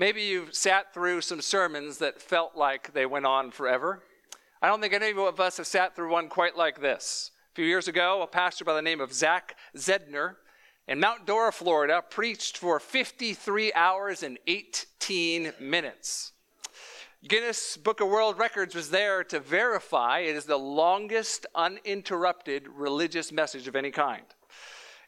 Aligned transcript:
Maybe 0.00 0.22
you've 0.22 0.54
sat 0.54 0.94
through 0.94 1.22
some 1.22 1.40
sermons 1.40 1.98
that 1.98 2.22
felt 2.22 2.56
like 2.56 2.92
they 2.92 3.04
went 3.04 3.26
on 3.26 3.50
forever. 3.50 4.00
I 4.62 4.68
don't 4.68 4.80
think 4.80 4.94
any 4.94 5.10
of 5.10 5.40
us 5.40 5.56
have 5.56 5.66
sat 5.66 5.96
through 5.96 6.12
one 6.12 6.28
quite 6.28 6.56
like 6.56 6.80
this. 6.80 7.32
A 7.50 7.54
few 7.56 7.64
years 7.64 7.88
ago, 7.88 8.22
a 8.22 8.28
pastor 8.28 8.64
by 8.64 8.74
the 8.74 8.82
name 8.82 9.00
of 9.00 9.12
Zach 9.12 9.56
Zehnder 9.76 10.36
in 10.86 11.00
Mount 11.00 11.26
Dora, 11.26 11.50
Florida, 11.50 12.00
preached 12.08 12.58
for 12.58 12.78
53 12.78 13.72
hours 13.72 14.22
and 14.22 14.38
18 14.46 15.54
minutes. 15.58 16.30
Guinness 17.26 17.76
Book 17.76 18.00
of 18.00 18.06
World 18.06 18.38
Records 18.38 18.76
was 18.76 18.90
there 18.90 19.24
to 19.24 19.40
verify 19.40 20.20
it 20.20 20.36
is 20.36 20.44
the 20.44 20.56
longest 20.56 21.44
uninterrupted 21.56 22.68
religious 22.68 23.32
message 23.32 23.66
of 23.66 23.74
any 23.74 23.90
kind. 23.90 24.22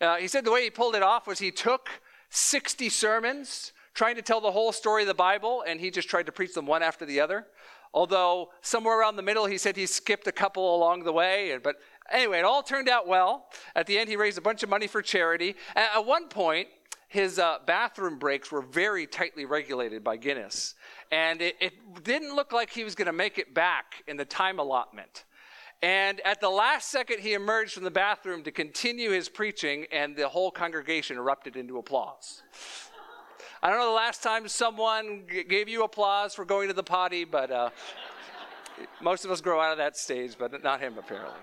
Uh, 0.00 0.16
he 0.16 0.27
said 0.27 0.45
the 0.45 0.50
way 0.50 0.64
he 0.64 0.70
pulled 0.70 0.96
it 0.96 1.02
off 1.04 1.29
was 1.29 1.38
he 1.38 1.52
took 1.52 1.88
60 2.30 2.88
sermons 2.88 3.72
trying 4.01 4.17
to 4.17 4.23
tell 4.23 4.41
the 4.41 4.51
whole 4.51 4.73
story 4.73 5.03
of 5.03 5.09
the 5.09 5.12
Bible, 5.12 5.62
and 5.66 5.79
he 5.79 5.91
just 5.91 6.09
tried 6.09 6.24
to 6.24 6.33
preach 6.33 6.55
them 6.55 6.65
one 6.65 6.83
after 6.83 7.05
the 7.05 7.20
other. 7.20 7.47
Although 7.93 8.48
somewhere 8.62 8.98
around 8.98 9.16
the 9.16 9.23
middle, 9.23 9.45
he 9.45 9.59
said 9.59 9.77
he 9.77 9.84
skipped 9.84 10.27
a 10.27 10.33
couple 10.33 10.74
along 10.74 11.02
the 11.05 11.12
way. 11.12 11.59
But 11.62 11.77
anyway, 12.10 12.38
it 12.38 12.47
all 12.47 12.62
turned 12.62 12.88
out 12.88 13.07
well. 13.07 13.48
At 13.77 13.87
the 13.87 13.98
end, 13.98 14.09
he 14.09 14.16
raised 14.16 14.38
a 14.38 14.41
bunch 14.41 14.62
of 14.62 14.71
money 14.71 14.87
for 14.87 15.02
charity. 15.02 15.55
At 15.77 16.07
one 16.07 16.29
point, 16.29 16.69
his 17.09 17.38
uh, 17.38 17.59
bathroom 17.66 18.19
breaks 18.19 18.51
were 18.51 18.62
very 18.62 19.07
tightly 19.07 19.45
regulated 19.45 20.02
by 20.02 20.16
Guinness. 20.16 20.77
And 21.12 21.43
it, 21.43 21.57
it 21.60 21.74
didn't 22.02 22.35
look 22.35 22.55
like 22.55 22.71
he 22.71 22.85
was 22.85 22.95
going 22.95 23.05
to 23.05 23.12
make 23.12 23.37
it 23.37 23.52
back 23.52 24.02
in 24.09 24.16
the 24.16 24.24
time 24.24 24.59
allotment. 24.59 25.27
And 25.82 26.23
at 26.24 26.41
the 26.41 26.48
last 26.48 26.91
second, 26.91 27.21
he 27.21 27.35
emerged 27.35 27.74
from 27.74 27.85
the 27.85 27.91
bathroom 27.91 28.45
to 28.45 28.51
continue 28.51 29.10
his 29.10 29.29
preaching, 29.29 29.85
and 29.93 30.16
the 30.16 30.29
whole 30.29 30.51
congregation 30.51 31.19
erupted 31.19 31.57
into 31.57 31.77
applause. 31.77 32.43
I 33.62 33.69
don't 33.69 33.78
know 33.78 33.88
the 33.88 33.92
last 33.92 34.23
time 34.23 34.48
someone 34.48 35.24
g- 35.30 35.45
gave 35.45 35.68
you 35.68 35.84
applause 35.84 36.34
for 36.34 36.46
going 36.46 36.68
to 36.68 36.74
the 36.74 36.82
potty, 36.82 37.24
but 37.24 37.51
uh, 37.51 37.70
most 39.02 39.26
of 39.26 39.30
us 39.30 39.43
grow 39.43 39.60
out 39.60 39.73
of 39.73 39.79
that 39.79 39.98
stage, 39.98 40.37
but 40.38 40.62
not 40.62 40.80
him 40.80 40.96
apparently. 40.96 41.38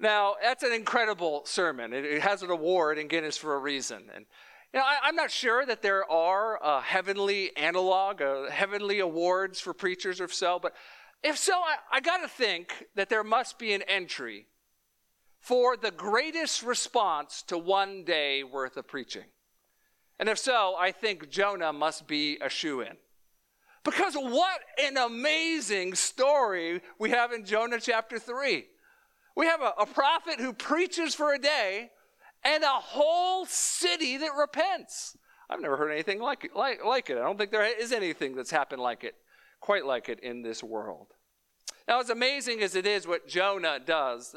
Now, 0.00 0.34
that's 0.42 0.64
an 0.64 0.72
incredible 0.72 1.42
sermon. 1.44 1.92
It, 1.92 2.04
it 2.04 2.22
has 2.22 2.42
an 2.42 2.50
award 2.50 2.98
in 2.98 3.06
Guinness 3.06 3.36
for 3.36 3.54
a 3.54 3.58
reason. 3.58 4.04
And 4.12 4.26
you 4.74 4.80
know, 4.80 4.86
I, 4.86 5.08
am 5.08 5.14
not 5.14 5.30
sure 5.30 5.64
that 5.64 5.80
there 5.80 6.10
are 6.10 6.58
a 6.60 6.80
heavenly 6.80 7.56
analog, 7.56 8.20
uh, 8.20 8.50
heavenly 8.50 8.98
awards 8.98 9.60
for 9.60 9.72
preachers 9.72 10.20
or 10.20 10.28
so, 10.28 10.58
but 10.60 10.74
if 11.22 11.38
so, 11.38 11.52
I, 11.54 11.76
I 11.92 12.00
got 12.00 12.18
to 12.18 12.28
think 12.28 12.86
that 12.96 13.08
there 13.08 13.24
must 13.24 13.60
be 13.60 13.74
an 13.74 13.82
entry 13.82 14.46
for 15.40 15.76
the 15.76 15.92
greatest 15.92 16.64
response 16.64 17.42
to 17.42 17.56
one 17.56 18.04
day 18.04 18.42
worth 18.42 18.76
of 18.76 18.88
preaching. 18.88 19.24
And 20.18 20.28
if 20.28 20.38
so, 20.38 20.74
I 20.78 20.92
think 20.92 21.30
Jonah 21.30 21.72
must 21.72 22.06
be 22.06 22.38
a 22.40 22.48
shoe 22.48 22.80
in. 22.80 22.96
Because 23.84 24.14
what 24.14 24.60
an 24.82 24.96
amazing 24.96 25.94
story 25.94 26.80
we 26.98 27.10
have 27.10 27.32
in 27.32 27.44
Jonah 27.44 27.80
chapter 27.80 28.18
3. 28.18 28.64
We 29.36 29.46
have 29.46 29.62
a, 29.62 29.72
a, 29.78 29.86
prophet 29.86 30.40
who 30.40 30.52
preaches 30.52 31.14
for 31.14 31.32
a 31.32 31.38
day 31.38 31.90
and 32.44 32.64
a 32.64 32.66
whole 32.66 33.46
city 33.46 34.16
that 34.16 34.32
repents. 34.36 35.16
I've 35.48 35.60
never 35.60 35.76
heard 35.76 35.92
anything 35.92 36.20
like 36.20 36.44
it, 36.44 36.56
like, 36.56 36.84
like 36.84 37.08
it. 37.08 37.16
I 37.16 37.22
don't 37.22 37.38
think 37.38 37.52
there 37.52 37.64
is 37.64 37.92
anything 37.92 38.34
that's 38.34 38.50
happened 38.50 38.82
like 38.82 39.04
it, 39.04 39.14
quite 39.60 39.86
like 39.86 40.08
it 40.08 40.20
in 40.20 40.42
this 40.42 40.62
world. 40.62 41.06
Now, 41.86 42.00
as 42.00 42.10
amazing 42.10 42.60
as 42.62 42.74
it 42.74 42.86
is 42.86 43.06
what 43.06 43.28
Jonah 43.28 43.78
does, 43.78 44.34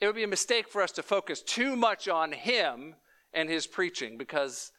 it 0.00 0.06
would 0.06 0.16
be 0.16 0.22
a 0.22 0.28
mistake 0.28 0.68
for 0.68 0.80
us 0.80 0.92
to 0.92 1.02
focus 1.02 1.42
too 1.42 1.76
much 1.76 2.08
on 2.08 2.32
him 2.32 2.94
and 3.34 3.50
his 3.50 3.66
preaching 3.66 4.16
because 4.16 4.72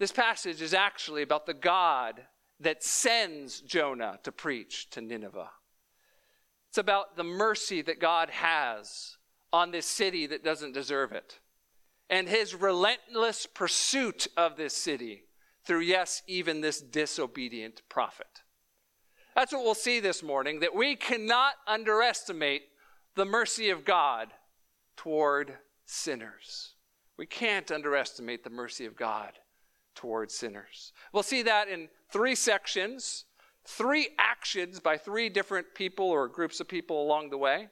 this 0.00 0.12
passage 0.12 0.62
is 0.62 0.72
actually 0.72 1.20
about 1.20 1.44
the 1.44 1.52
God 1.52 2.22
that 2.58 2.82
sends 2.82 3.60
Jonah 3.60 4.18
to 4.22 4.32
preach 4.32 4.88
to 4.90 5.02
Nineveh. 5.02 5.50
It's 6.70 6.78
about 6.78 7.16
the 7.16 7.24
mercy 7.24 7.82
that 7.82 8.00
God 8.00 8.30
has 8.30 9.18
on 9.52 9.72
this 9.72 9.84
city 9.84 10.26
that 10.26 10.42
doesn't 10.42 10.72
deserve 10.72 11.12
it, 11.12 11.40
and 12.08 12.28
his 12.28 12.54
relentless 12.54 13.44
pursuit 13.44 14.26
of 14.38 14.56
this 14.56 14.74
city 14.74 15.24
through, 15.64 15.80
yes, 15.80 16.22
even 16.26 16.62
this 16.62 16.80
disobedient 16.80 17.82
prophet. 17.90 18.40
That's 19.34 19.52
what 19.52 19.64
we'll 19.64 19.74
see 19.74 20.00
this 20.00 20.22
morning 20.22 20.60
that 20.60 20.74
we 20.74 20.96
cannot 20.96 21.54
underestimate 21.66 22.62
the 23.16 23.26
mercy 23.26 23.68
of 23.68 23.84
God 23.84 24.28
toward 24.96 25.58
sinners. 25.84 26.72
We 27.18 27.26
can't 27.26 27.70
underestimate 27.70 28.44
the 28.44 28.50
mercy 28.50 28.86
of 28.86 28.96
God 28.96 29.32
towards 30.00 30.34
sinners. 30.34 30.94
We'll 31.12 31.22
see 31.22 31.42
that 31.42 31.68
in 31.68 31.90
three 32.10 32.34
sections, 32.34 33.26
three 33.66 34.08
actions 34.18 34.80
by 34.80 34.96
three 34.96 35.28
different 35.28 35.74
people 35.74 36.06
or 36.06 36.26
groups 36.26 36.58
of 36.58 36.68
people 36.68 37.02
along 37.02 37.28
the 37.28 37.36
way. 37.36 37.68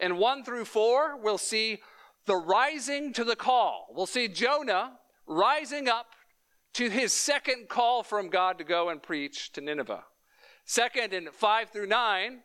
In 0.00 0.16
1 0.16 0.42
through 0.42 0.64
4, 0.64 1.18
we'll 1.22 1.36
see 1.36 1.82
the 2.24 2.34
rising 2.36 3.12
to 3.12 3.24
the 3.24 3.36
call. 3.36 3.88
We'll 3.94 4.06
see 4.06 4.26
Jonah 4.26 4.92
rising 5.26 5.86
up 5.86 6.06
to 6.72 6.88
his 6.88 7.12
second 7.12 7.68
call 7.68 8.02
from 8.02 8.30
God 8.30 8.56
to 8.56 8.64
go 8.64 8.88
and 8.88 9.02
preach 9.02 9.52
to 9.52 9.60
Nineveh. 9.60 10.04
Second, 10.64 11.12
in 11.12 11.28
5 11.30 11.68
through 11.68 11.88
9, 11.88 12.40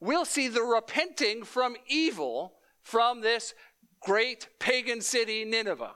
we'll 0.00 0.24
see 0.24 0.48
the 0.48 0.62
repenting 0.62 1.44
from 1.44 1.76
evil 1.86 2.54
from 2.82 3.20
this 3.20 3.54
great 4.00 4.48
pagan 4.58 5.00
city, 5.00 5.44
Nineveh. 5.44 5.92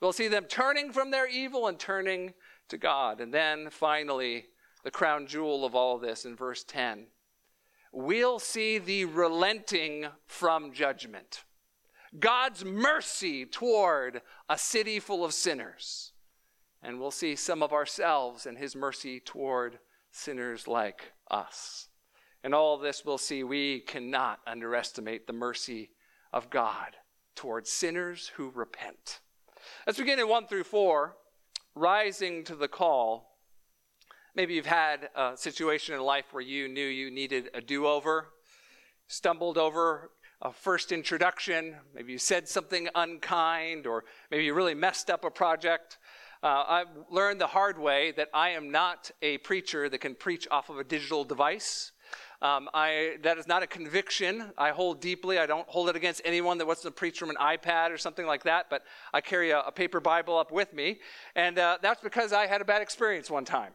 We'll 0.00 0.12
see 0.12 0.28
them 0.28 0.44
turning 0.44 0.92
from 0.92 1.10
their 1.10 1.26
evil 1.26 1.66
and 1.66 1.78
turning 1.78 2.34
to 2.68 2.76
God. 2.76 3.20
And 3.20 3.32
then 3.32 3.70
finally, 3.70 4.46
the 4.84 4.90
crown 4.90 5.26
jewel 5.26 5.64
of 5.64 5.74
all 5.74 5.96
of 5.96 6.02
this 6.02 6.24
in 6.24 6.36
verse 6.36 6.64
10. 6.64 7.06
We'll 7.92 8.38
see 8.38 8.78
the 8.78 9.06
relenting 9.06 10.06
from 10.26 10.72
judgment. 10.72 11.44
God's 12.18 12.64
mercy 12.64 13.46
toward 13.46 14.22
a 14.48 14.58
city 14.58 15.00
full 15.00 15.24
of 15.24 15.32
sinners. 15.34 16.12
And 16.82 17.00
we'll 17.00 17.10
see 17.10 17.36
some 17.36 17.62
of 17.62 17.72
ourselves 17.72 18.46
and 18.46 18.58
his 18.58 18.76
mercy 18.76 19.20
toward 19.20 19.78
sinners 20.12 20.68
like 20.68 21.12
us. 21.30 21.88
And 22.44 22.54
all 22.54 22.78
this, 22.78 23.04
we'll 23.04 23.18
see 23.18 23.42
we 23.42 23.80
cannot 23.80 24.40
underestimate 24.46 25.26
the 25.26 25.32
mercy 25.32 25.90
of 26.32 26.50
God 26.50 26.96
towards 27.34 27.70
sinners 27.70 28.30
who 28.36 28.50
repent. 28.50 29.20
Let's 29.86 29.98
begin 29.98 30.18
in 30.18 30.28
1 30.28 30.46
through 30.46 30.64
4, 30.64 31.16
rising 31.74 32.44
to 32.44 32.56
the 32.56 32.68
call. 32.68 33.38
Maybe 34.34 34.54
you've 34.54 34.66
had 34.66 35.08
a 35.14 35.36
situation 35.36 35.94
in 35.94 36.00
life 36.02 36.26
where 36.32 36.42
you 36.42 36.68
knew 36.68 36.86
you 36.86 37.10
needed 37.10 37.50
a 37.54 37.60
do 37.60 37.86
over, 37.86 38.28
stumbled 39.08 39.56
over 39.56 40.10
a 40.42 40.52
first 40.52 40.92
introduction, 40.92 41.76
maybe 41.94 42.12
you 42.12 42.18
said 42.18 42.46
something 42.46 42.88
unkind, 42.94 43.86
or 43.86 44.04
maybe 44.30 44.44
you 44.44 44.54
really 44.54 44.74
messed 44.74 45.08
up 45.08 45.24
a 45.24 45.30
project. 45.30 45.98
Uh, 46.42 46.64
I've 46.68 46.88
learned 47.10 47.40
the 47.40 47.46
hard 47.46 47.78
way 47.78 48.12
that 48.12 48.28
I 48.34 48.50
am 48.50 48.70
not 48.70 49.10
a 49.22 49.38
preacher 49.38 49.88
that 49.88 49.98
can 49.98 50.14
preach 50.14 50.46
off 50.50 50.68
of 50.68 50.78
a 50.78 50.84
digital 50.84 51.24
device. 51.24 51.92
Um, 52.42 52.68
I, 52.74 53.16
that 53.22 53.38
is 53.38 53.46
not 53.46 53.62
a 53.62 53.66
conviction 53.66 54.52
I 54.58 54.70
hold 54.70 55.00
deeply. 55.00 55.38
I 55.38 55.46
don't 55.46 55.66
hold 55.68 55.88
it 55.88 55.96
against 55.96 56.20
anyone 56.24 56.58
that 56.58 56.66
wants 56.66 56.82
to 56.82 56.90
preach 56.90 57.18
from 57.18 57.30
an 57.30 57.36
iPad 57.36 57.90
or 57.90 57.98
something 57.98 58.26
like 58.26 58.42
that, 58.44 58.66
but 58.68 58.82
I 59.14 59.20
carry 59.20 59.50
a, 59.50 59.60
a 59.60 59.72
paper 59.72 60.00
Bible 60.00 60.36
up 60.36 60.52
with 60.52 60.74
me. 60.74 61.00
And 61.34 61.58
uh, 61.58 61.78
that's 61.80 62.02
because 62.02 62.32
I 62.32 62.46
had 62.46 62.60
a 62.60 62.64
bad 62.64 62.82
experience 62.82 63.30
one 63.30 63.44
time. 63.44 63.72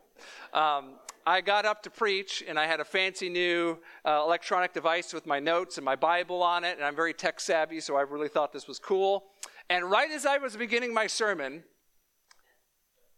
Um, 0.53 0.95
I 1.25 1.41
got 1.41 1.65
up 1.65 1.83
to 1.83 1.89
preach, 1.89 2.43
and 2.47 2.59
I 2.59 2.65
had 2.65 2.79
a 2.79 2.85
fancy 2.85 3.29
new 3.29 3.77
uh, 4.05 4.21
electronic 4.25 4.73
device 4.73 5.13
with 5.13 5.27
my 5.27 5.39
notes 5.39 5.77
and 5.77 5.85
my 5.85 5.95
Bible 5.95 6.41
on 6.41 6.63
it, 6.63 6.77
and 6.77 6.83
I'm 6.83 6.95
very 6.95 7.13
tech 7.13 7.39
savvy, 7.39 7.79
so 7.79 7.95
I 7.95 8.01
really 8.01 8.27
thought 8.27 8.51
this 8.53 8.67
was 8.67 8.79
cool. 8.79 9.25
And 9.69 9.89
right 9.89 10.09
as 10.11 10.25
I 10.25 10.37
was 10.39 10.55
beginning 10.55 10.93
my 10.93 11.07
sermon, 11.07 11.63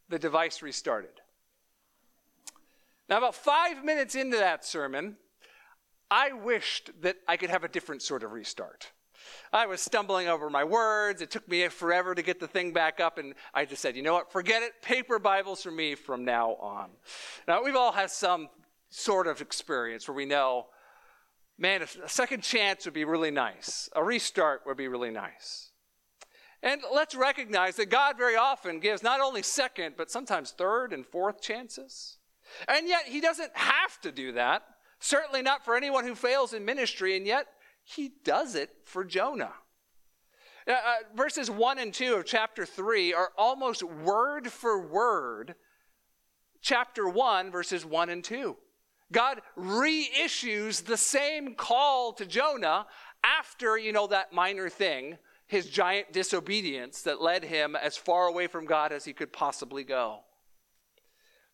the 0.09 0.19
device 0.19 0.61
restarted. 0.61 1.21
Now, 3.09 3.17
about 3.17 3.35
five 3.35 3.83
minutes 3.83 4.15
into 4.15 4.37
that 4.37 4.65
sermon, 4.65 5.17
I 6.13 6.31
wished 6.31 6.91
that 7.01 7.15
I 7.27 7.37
could 7.37 7.49
have 7.49 7.63
a 7.63 7.67
different 7.67 8.03
sort 8.03 8.21
of 8.21 8.33
restart. 8.33 8.91
I 9.51 9.65
was 9.65 9.81
stumbling 9.81 10.27
over 10.27 10.47
my 10.47 10.63
words. 10.63 11.23
It 11.23 11.31
took 11.31 11.47
me 11.47 11.67
forever 11.69 12.13
to 12.13 12.21
get 12.21 12.39
the 12.39 12.47
thing 12.47 12.71
back 12.71 12.99
up, 12.99 13.17
and 13.17 13.33
I 13.51 13.65
just 13.65 13.81
said, 13.81 13.95
you 13.95 14.03
know 14.03 14.13
what, 14.13 14.31
forget 14.31 14.61
it. 14.61 14.73
Paper 14.83 15.17
Bibles 15.17 15.63
for 15.63 15.71
me 15.71 15.95
from 15.95 16.23
now 16.23 16.51
on. 16.59 16.91
Now, 17.47 17.63
we've 17.63 17.75
all 17.75 17.91
had 17.91 18.11
some 18.11 18.49
sort 18.89 19.25
of 19.25 19.41
experience 19.41 20.07
where 20.07 20.13
we 20.13 20.25
know, 20.25 20.67
man, 21.57 21.81
a 21.81 21.87
second 22.07 22.43
chance 22.43 22.85
would 22.85 22.93
be 22.93 23.05
really 23.05 23.31
nice, 23.31 23.89
a 23.95 24.03
restart 24.03 24.67
would 24.67 24.77
be 24.77 24.87
really 24.87 25.09
nice. 25.09 25.71
And 26.61 26.81
let's 26.93 27.15
recognize 27.15 27.75
that 27.77 27.89
God 27.89 28.19
very 28.19 28.35
often 28.35 28.79
gives 28.79 29.01
not 29.01 29.19
only 29.19 29.41
second, 29.41 29.95
but 29.97 30.11
sometimes 30.11 30.51
third 30.51 30.93
and 30.93 31.07
fourth 31.07 31.41
chances. 31.41 32.19
And 32.67 32.87
yet, 32.87 33.05
He 33.07 33.19
doesn't 33.19 33.57
have 33.57 33.99
to 34.01 34.11
do 34.11 34.33
that. 34.33 34.61
Certainly 35.03 35.41
not 35.41 35.65
for 35.65 35.75
anyone 35.75 36.05
who 36.05 36.15
fails 36.15 36.53
in 36.53 36.63
ministry, 36.63 37.17
and 37.17 37.27
yet 37.27 37.47
he 37.83 38.13
does 38.23 38.55
it 38.55 38.69
for 38.85 39.03
Jonah. 39.03 39.51
Uh, 40.65 40.71
uh, 40.71 40.95
verses 41.13 41.51
1 41.51 41.77
and 41.77 41.93
2 41.93 42.15
of 42.15 42.25
chapter 42.25 42.65
3 42.65 43.13
are 43.13 43.33
almost 43.37 43.83
word 43.83 44.47
for 44.47 44.79
word 44.79 45.55
chapter 46.61 47.09
1, 47.09 47.51
verses 47.51 47.85
1 47.85 48.11
and 48.11 48.23
2. 48.23 48.55
God 49.11 49.41
reissues 49.57 50.85
the 50.85 50.95
same 50.95 51.55
call 51.55 52.13
to 52.13 52.25
Jonah 52.25 52.85
after, 53.25 53.77
you 53.77 53.91
know, 53.91 54.07
that 54.07 54.31
minor 54.31 54.69
thing, 54.69 55.17
his 55.47 55.69
giant 55.69 56.13
disobedience 56.13 57.01
that 57.01 57.21
led 57.21 57.43
him 57.43 57.75
as 57.75 57.97
far 57.97 58.27
away 58.27 58.47
from 58.47 58.65
God 58.65 58.93
as 58.93 59.03
he 59.03 59.11
could 59.11 59.33
possibly 59.33 59.83
go. 59.83 60.21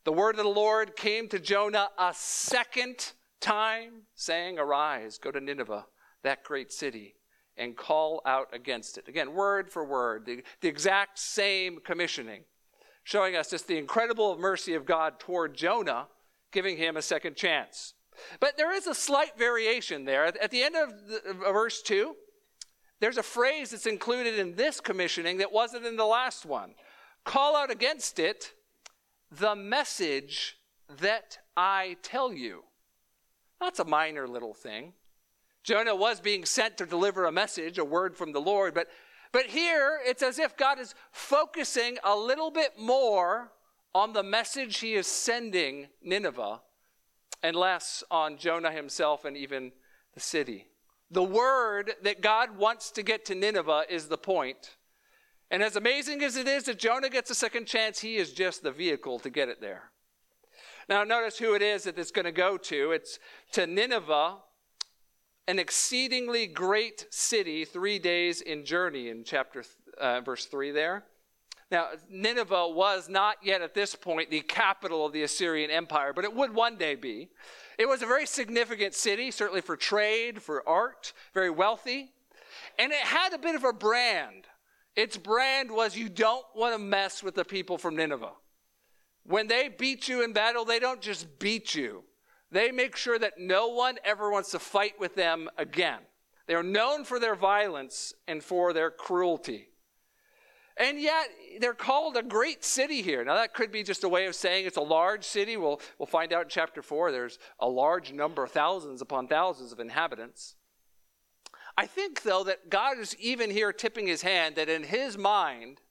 The 0.03 0.13
word 0.13 0.37
of 0.37 0.43
the 0.43 0.51
Lord 0.51 0.95
came 0.95 1.27
to 1.29 1.39
Jonah 1.39 1.89
a 1.97 2.13
second 2.15 3.13
time, 3.39 4.03
saying, 4.15 4.59
Arise, 4.59 5.17
go 5.17 5.31
to 5.31 5.39
Nineveh, 5.39 5.85
that 6.23 6.43
great 6.43 6.71
city, 6.71 7.15
and 7.57 7.75
call 7.75 8.21
out 8.25 8.47
against 8.53 8.97
it. 8.97 9.07
Again, 9.07 9.33
word 9.33 9.69
for 9.69 9.83
word, 9.83 10.25
the, 10.25 10.43
the 10.61 10.67
exact 10.67 11.19
same 11.19 11.79
commissioning, 11.83 12.43
showing 13.03 13.35
us 13.35 13.49
just 13.49 13.67
the 13.67 13.77
incredible 13.77 14.37
mercy 14.37 14.73
of 14.75 14.85
God 14.85 15.19
toward 15.19 15.55
Jonah, 15.55 16.07
giving 16.51 16.77
him 16.77 16.97
a 16.97 17.01
second 17.01 17.35
chance. 17.35 17.93
But 18.39 18.57
there 18.57 18.73
is 18.73 18.87
a 18.87 18.95
slight 18.95 19.37
variation 19.37 20.05
there. 20.05 20.25
At 20.25 20.51
the 20.51 20.63
end 20.63 20.75
of, 20.75 20.89
the, 21.07 21.29
of 21.29 21.53
verse 21.53 21.81
2, 21.81 22.15
there's 22.99 23.17
a 23.17 23.23
phrase 23.23 23.71
that's 23.71 23.85
included 23.85 24.37
in 24.37 24.55
this 24.55 24.81
commissioning 24.81 25.37
that 25.37 25.51
wasn't 25.51 25.85
in 25.85 25.95
the 25.95 26.05
last 26.05 26.45
one. 26.45 26.75
Call 27.23 27.55
out 27.55 27.71
against 27.71 28.19
it 28.19 28.53
the 29.31 29.55
message 29.55 30.57
that 30.99 31.37
I 31.55 31.97
tell 32.01 32.33
you. 32.33 32.63
That's 33.59 33.79
a 33.79 33.85
minor 33.85 34.27
little 34.27 34.53
thing. 34.53 34.93
Jonah 35.63 35.95
was 35.95 36.19
being 36.19 36.45
sent 36.45 36.77
to 36.77 36.85
deliver 36.85 37.25
a 37.25 37.31
message, 37.31 37.77
a 37.77 37.85
word 37.85 38.15
from 38.15 38.31
the 38.31 38.39
Lord, 38.39 38.73
but, 38.73 38.87
but 39.31 39.47
here 39.47 39.99
it's 40.05 40.23
as 40.23 40.39
if 40.39 40.55
God 40.55 40.79
is 40.79 40.95
focusing 41.11 41.97
a 42.03 42.15
little 42.15 42.49
bit 42.49 42.79
more 42.79 43.51
on 43.93 44.13
the 44.13 44.23
message 44.23 44.77
he 44.79 44.93
is 44.93 45.07
sending 45.07 45.87
Nineveh 46.01 46.61
and 47.43 47.55
less 47.55 48.03
on 48.09 48.37
Jonah 48.37 48.71
himself 48.71 49.25
and 49.25 49.35
even 49.35 49.71
the 50.13 50.19
city. 50.19 50.67
The 51.11 51.23
word 51.23 51.93
that 52.03 52.21
God 52.21 52.57
wants 52.57 52.91
to 52.91 53.03
get 53.03 53.25
to 53.25 53.35
Nineveh 53.35 53.85
is 53.89 54.07
the 54.07 54.17
point. 54.17 54.77
And 55.51 55.63
as 55.63 55.75
amazing 55.75 56.21
as 56.21 56.37
it 56.37 56.47
is 56.47 56.65
that 56.65 56.77
Jonah 56.77 57.09
gets 57.09 57.31
a 57.31 57.35
second 57.35 57.65
chance, 57.65 57.99
he 57.99 58.17
is 58.17 58.31
just 58.31 58.61
the 58.61 58.71
vehicle 58.71 59.19
to 59.19 59.29
get 59.29 59.49
it 59.49 59.59
there. 59.59 59.91
Now, 60.89 61.03
notice 61.03 61.37
who 61.37 61.53
it 61.53 61.61
is 61.61 61.83
that 61.83 61.99
it's 61.99 62.09
going 62.09 62.25
to 62.25 62.31
go 62.31 62.57
to. 62.57 62.91
It's 62.93 63.19
to 63.51 63.67
Nineveh, 63.67 64.37
an 65.47 65.59
exceedingly 65.59 66.47
great 66.47 67.05
city, 67.11 67.63
three 67.63 67.99
days 67.99 68.41
in 68.41 68.65
journey 68.65 69.09
in 69.09 69.23
chapter 69.23 69.63
uh, 70.01 70.21
verse 70.21 70.45
3 70.45 70.71
there. 70.71 71.03
Now, 71.69 71.89
Nineveh 72.09 72.69
was 72.69 73.07
not 73.07 73.37
yet 73.43 73.61
at 73.61 73.75
this 73.75 73.93
point 73.93 74.31
the 74.31 74.41
capital 74.41 75.05
of 75.05 75.13
the 75.13 75.21
Assyrian 75.21 75.69
Empire, 75.69 76.11
but 76.11 76.25
it 76.25 76.33
would 76.33 76.55
one 76.55 76.75
day 76.75 76.95
be. 76.95 77.29
It 77.77 77.87
was 77.87 78.01
a 78.01 78.07
very 78.07 78.25
significant 78.25 78.95
city, 78.95 79.29
certainly 79.29 79.61
for 79.61 79.77
trade, 79.77 80.41
for 80.41 80.67
art, 80.67 81.13
very 81.35 81.51
wealthy. 81.51 82.13
And 82.79 82.91
it 82.91 82.97
had 82.97 83.33
a 83.33 83.37
bit 83.37 83.53
of 83.53 83.63
a 83.63 83.73
brand. 83.73 84.45
Its 84.95 85.17
brand 85.17 85.69
was 85.69 85.95
you 85.95 86.09
don't 86.09 86.45
want 86.55 86.73
to 86.73 86.79
mess 86.79 87.21
with 87.21 87.35
the 87.35 87.45
people 87.45 87.77
from 87.77 87.95
Nineveh. 87.95 88.31
When 89.23 89.47
they 89.47 89.69
beat 89.69 90.07
you 90.07 90.23
in 90.23 90.33
battle, 90.33 90.65
they 90.65 90.79
don't 90.79 91.01
just 91.01 91.39
beat 91.39 91.75
you, 91.75 92.03
they 92.51 92.71
make 92.71 92.95
sure 92.95 93.19
that 93.19 93.33
no 93.37 93.67
one 93.67 93.97
ever 94.03 94.31
wants 94.31 94.51
to 94.51 94.59
fight 94.59 94.99
with 94.99 95.15
them 95.15 95.49
again. 95.57 95.99
They 96.47 96.55
are 96.55 96.63
known 96.63 97.03
for 97.03 97.19
their 97.19 97.35
violence 97.35 98.11
and 98.27 98.43
for 98.43 98.73
their 98.73 98.89
cruelty. 98.89 99.69
And 100.77 100.99
yet, 100.99 101.27
they're 101.59 101.73
called 101.73 102.15
a 102.15 102.23
great 102.23 102.63
city 102.63 103.01
here. 103.01 103.23
Now, 103.25 103.35
that 103.35 103.53
could 103.53 103.69
be 103.69 103.83
just 103.83 104.05
a 104.05 104.09
way 104.09 104.25
of 104.27 104.33
saying 104.33 104.65
it's 104.65 104.77
a 104.77 104.81
large 104.81 105.25
city. 105.25 105.57
We'll, 105.57 105.81
we'll 105.99 106.05
find 106.05 106.31
out 106.31 106.43
in 106.43 106.49
chapter 106.49 106.81
4 106.81 107.11
there's 107.11 107.37
a 107.59 107.67
large 107.67 108.13
number, 108.13 108.47
thousands 108.47 109.01
upon 109.01 109.27
thousands 109.27 109.73
of 109.73 109.79
inhabitants. 109.79 110.55
I 111.77 111.85
think, 111.85 112.23
though, 112.23 112.45
that 112.45 112.69
God 112.69 112.97
is 112.97 113.15
even 113.17 113.51
here 113.51 113.73
tipping 113.73 114.07
his 114.07 114.21
hand 114.21 114.55
that 114.55 114.69
in 114.69 114.83
his 114.83 115.17
mind, 115.17 115.81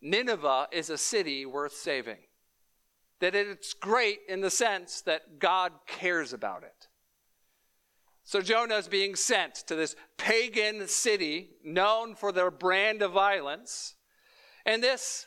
Nineveh 0.00 0.68
is 0.70 0.90
a 0.90 0.98
city 0.98 1.44
worth 1.44 1.72
saving. 1.72 2.18
That 3.20 3.34
it's 3.34 3.74
great 3.74 4.20
in 4.28 4.40
the 4.40 4.50
sense 4.50 5.00
that 5.02 5.38
God 5.38 5.72
cares 5.86 6.32
about 6.32 6.62
it. 6.62 6.88
So 8.24 8.42
Jonah 8.42 8.76
is 8.76 8.88
being 8.88 9.16
sent 9.16 9.54
to 9.66 9.74
this 9.74 9.96
pagan 10.18 10.86
city 10.86 11.50
known 11.64 12.14
for 12.14 12.30
their 12.30 12.50
brand 12.50 13.00
of 13.00 13.12
violence. 13.12 13.94
And 14.66 14.82
this 14.82 15.26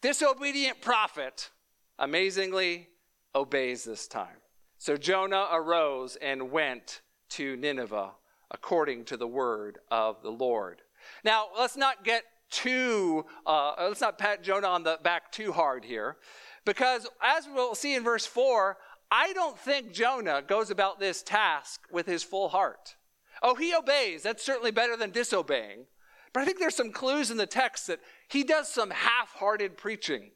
disobedient 0.00 0.80
prophet 0.80 1.50
amazingly 1.98 2.88
obeys 3.34 3.84
this 3.84 4.08
time. 4.08 4.38
So 4.78 4.96
Jonah 4.96 5.48
arose 5.52 6.16
and 6.16 6.50
went 6.50 7.02
to 7.30 7.56
Nineveh 7.56 8.12
according 8.50 9.04
to 9.06 9.16
the 9.16 9.26
word 9.26 9.78
of 9.90 10.22
the 10.22 10.30
Lord. 10.30 10.82
Now, 11.24 11.46
let's 11.58 11.76
not 11.76 12.04
get 12.04 12.24
too, 12.50 13.24
uh, 13.46 13.74
let's 13.78 14.00
not 14.00 14.18
pat 14.18 14.42
Jonah 14.42 14.68
on 14.68 14.82
the 14.82 14.98
back 15.02 15.32
too 15.32 15.52
hard 15.52 15.84
here, 15.84 16.16
because 16.64 17.06
as 17.22 17.48
we'll 17.52 17.74
see 17.74 17.94
in 17.94 18.04
verse 18.04 18.26
4, 18.26 18.76
I 19.10 19.32
don't 19.32 19.58
think 19.58 19.92
Jonah 19.92 20.42
goes 20.46 20.70
about 20.70 20.98
this 20.98 21.22
task 21.22 21.82
with 21.90 22.06
his 22.06 22.22
full 22.22 22.48
heart. 22.48 22.96
Oh, 23.42 23.54
he 23.54 23.74
obeys. 23.74 24.22
That's 24.22 24.44
certainly 24.44 24.70
better 24.70 24.96
than 24.96 25.10
disobeying. 25.10 25.86
But 26.32 26.40
I 26.40 26.44
think 26.44 26.58
there's 26.58 26.76
some 26.76 26.92
clues 26.92 27.30
in 27.30 27.36
the 27.36 27.46
text 27.46 27.88
that 27.88 28.00
he 28.28 28.44
does 28.44 28.68
some 28.68 28.90
half 28.90 29.34
hearted 29.34 29.76
preaching. 29.76 30.30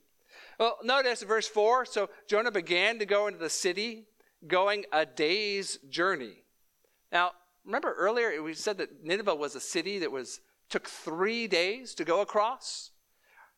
Well, 0.59 0.79
notice 0.83 1.23
verse 1.23 1.47
4 1.47 1.87
so 1.87 2.11
Jonah 2.29 2.51
began 2.51 2.99
to 2.99 3.07
go 3.07 3.27
into 3.27 3.39
the 3.39 3.51
city, 3.51 4.05
going 4.47 4.85
a 4.93 5.07
day's 5.07 5.79
journey. 5.89 6.45
Now, 7.13 7.33
remember 7.65 7.95
earlier 7.95 8.43
we 8.43 8.55
said 8.55 8.79
that 8.79 9.05
Nineveh 9.05 9.35
was 9.35 9.55
a 9.55 9.61
city 9.61 9.99
that 10.01 10.13
was 10.13 10.41
took 10.69 10.89
three 10.89 11.47
days 11.47 11.95
to 11.95 12.05
go 12.05 12.21
across? 12.21 12.91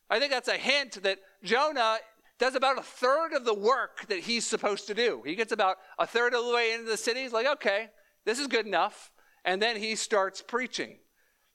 I 0.09 0.19
think 0.19 0.31
that's 0.31 0.47
a 0.47 0.57
hint 0.57 1.03
that 1.03 1.19
Jonah 1.43 1.97
does 2.39 2.55
about 2.55 2.79
a 2.79 2.83
third 2.83 3.33
of 3.33 3.43
the 3.45 3.53
work 3.53 4.07
that 4.07 4.19
he's 4.19 4.47
supposed 4.47 4.87
to 4.87 4.93
do. 4.93 5.21
He 5.25 5.35
gets 5.35 5.51
about 5.51 5.77
a 5.99 6.07
third 6.07 6.33
of 6.33 6.45
the 6.45 6.53
way 6.53 6.73
into 6.73 6.89
the 6.89 6.97
city. 6.97 7.21
He's 7.21 7.33
like, 7.33 7.45
okay, 7.45 7.89
this 8.25 8.39
is 8.39 8.47
good 8.47 8.65
enough. 8.65 9.11
And 9.43 9.61
then 9.61 9.75
he 9.75 9.95
starts 9.95 10.41
preaching. 10.41 10.97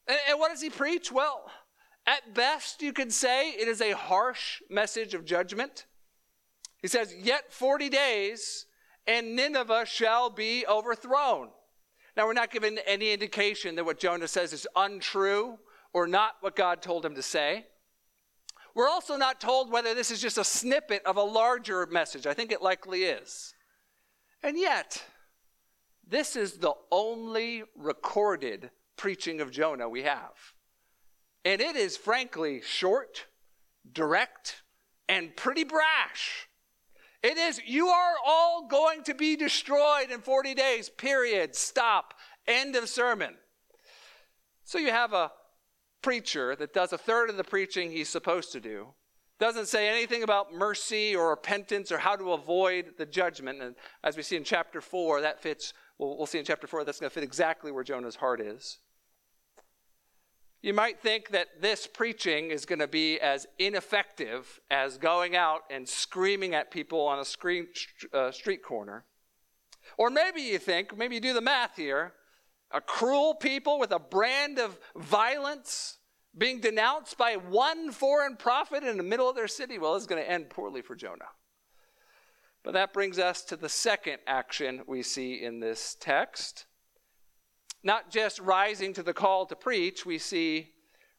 And, 0.07 0.19
and 0.29 0.39
what 0.39 0.51
does 0.51 0.61
he 0.61 0.71
preach? 0.71 1.11
Well, 1.11 1.51
at 2.07 2.35
best, 2.35 2.83
you 2.83 2.93
could 2.93 3.13
say 3.13 3.51
it 3.51 3.67
is 3.67 3.81
a 3.81 3.93
harsh 3.93 4.61
message 4.69 5.15
of 5.15 5.25
judgment. 5.25 5.87
He 6.83 6.89
says, 6.89 7.15
Yet 7.19 7.51
40 7.51 7.89
days, 7.89 8.67
and 9.07 9.35
Nineveh 9.35 9.87
shall 9.87 10.29
be 10.29 10.67
overthrown. 10.67 11.49
Now, 12.15 12.27
we're 12.27 12.35
not 12.35 12.53
given 12.53 12.79
any 12.87 13.13
indication 13.13 13.75
that 13.77 13.85
what 13.85 13.99
Jonah 13.99 14.29
says 14.29 14.53
is 14.53 14.69
untrue 14.77 15.59
or 15.95 16.07
not 16.07 16.35
what 16.41 16.55
God 16.55 16.83
told 16.83 17.05
him 17.05 17.15
to 17.15 17.23
say. 17.23 17.67
We're 18.75 18.89
also 18.89 19.17
not 19.17 19.41
told 19.41 19.71
whether 19.71 19.95
this 19.95 20.11
is 20.11 20.21
just 20.21 20.39
a 20.39 20.45
snippet 20.45 21.03
of 21.07 21.17
a 21.17 21.23
larger 21.23 21.87
message. 21.87 22.27
I 22.27 22.35
think 22.35 22.51
it 22.51 22.61
likely 22.61 23.05
is. 23.05 23.55
And 24.43 24.59
yet, 24.59 25.03
this 26.07 26.37
is 26.37 26.59
the 26.59 26.75
only 26.91 27.63
recorded 27.77 28.71
preaching 28.97 29.41
of 29.41 29.51
Jonah 29.51 29.89
we 29.89 30.03
have. 30.03 30.35
And 31.45 31.61
it 31.61 31.77
is 31.77 31.97
frankly 31.97 32.63
short, 32.63 33.27
direct, 33.91 34.63
and 35.09 35.37
pretty 35.37 35.65
brash. 35.65 36.49
It 37.23 37.39
is, 37.39 37.61
you 37.65 37.89
are 37.89 38.15
all 38.27 38.67
going 38.67 39.03
to 39.05 39.15
be 39.15 39.37
destroyed 39.37 40.11
in 40.11 40.21
40 40.21 40.55
days, 40.55 40.91
period. 40.91 41.55
Stop. 41.55 42.15
End 42.47 42.77
of 42.77 42.89
sermon. 42.89 43.35
So 44.65 44.79
you 44.79 44.91
have 44.91 45.13
a 45.13 45.33
preacher 46.05 46.55
that 46.55 46.75
does 46.75 46.93
a 46.93 46.99
third 46.99 47.31
of 47.31 47.39
the 47.39 47.45
preaching 47.45 47.91
he's 47.91 48.11
supposed 48.11 48.53
to 48.53 48.61
do, 48.61 48.89
doesn't 49.41 49.67
say 49.67 49.89
anything 49.89 50.23
about 50.23 50.53
mercy 50.53 51.17
or 51.17 51.31
repentance 51.31 51.91
or 51.91 51.97
how 51.97 52.15
to 52.15 52.33
avoid 52.33 52.93
the 52.99 53.07
judgment. 53.07 53.63
And 53.63 53.75
as 54.05 54.15
we 54.15 54.23
see 54.23 54.37
in 54.37 54.45
chapter 54.45 54.83
4, 54.83 55.23
that 55.23 55.41
fits, 55.41 55.73
we'll, 55.99 56.19
we'll 56.19 56.27
see 56.27 56.39
in 56.39 56.45
chapter 56.45 56.67
4, 56.67 56.85
that's 56.85 57.01
going 57.01 57.09
to 57.09 57.15
fit 57.15 57.25
exactly 57.25 57.73
where 57.73 57.83
Jonah's 57.83 58.17
heart 58.17 58.43
is. 58.43 58.81
You 60.61 60.75
might 60.75 61.01
think 61.01 61.31
that 61.31 61.63
this 61.63 61.87
preaching 61.87 62.51
is 62.51 62.67
going 62.67 62.79
to 62.81 62.89
be 62.89 63.19
as 63.19 63.47
ineffective 63.59 64.61
as 64.71 64.99
going 64.99 65.35
out 65.35 65.63
and 65.71 65.89
screaming 65.89 66.55
at 66.55 66.71
people 66.71 67.01
on 67.01 67.19
a 67.19 67.25
screen, 67.25 67.69
uh, 68.13 68.31
street 68.31 68.63
corner. 68.63 69.05
Or 69.97 70.11
maybe 70.11 70.43
you 70.43 70.59
think, 70.59 70.97
maybe 70.97 71.15
you 71.15 71.21
do 71.23 71.33
the 71.33 71.41
math 71.41 71.77
here, 71.77 72.13
a 72.75 72.81
cruel 72.81 73.35
people 73.35 73.79
with 73.79 73.93
a 73.93 74.01
brand 74.01 74.59
of 74.59 74.79
violence 74.97 75.99
being 76.37 76.61
denounced 76.61 77.17
by 77.17 77.35
one 77.35 77.93
foreign 77.93 78.37
prophet 78.37 78.83
in 78.83 78.97
the 78.97 79.05
middle 79.05 79.31
of 79.31 79.37
their 79.37 79.47
city. 79.47 79.79
Well, 79.79 79.95
it's 79.95 80.07
going 80.07 80.23
to 80.23 80.29
end 80.29 80.51
poorly 80.51 80.83
for 80.83 80.97
Jonah. 80.97 81.29
But 82.65 82.75
that 82.75 82.93
brings 82.93 83.21
us 83.21 83.45
to 83.45 83.57
the 83.57 83.69
second 83.69 84.19
action 84.27 84.83
we 84.89 85.05
see 85.05 85.43
in 85.43 85.61
this 85.61 85.97
text. 86.01 86.67
Not 87.85 88.11
just 88.11 88.41
rising 88.41 88.93
to 88.95 89.05
the 89.05 89.15
call 89.15 89.47
to 89.47 89.55
preach, 89.55 90.05
we 90.05 90.19
see 90.19 90.71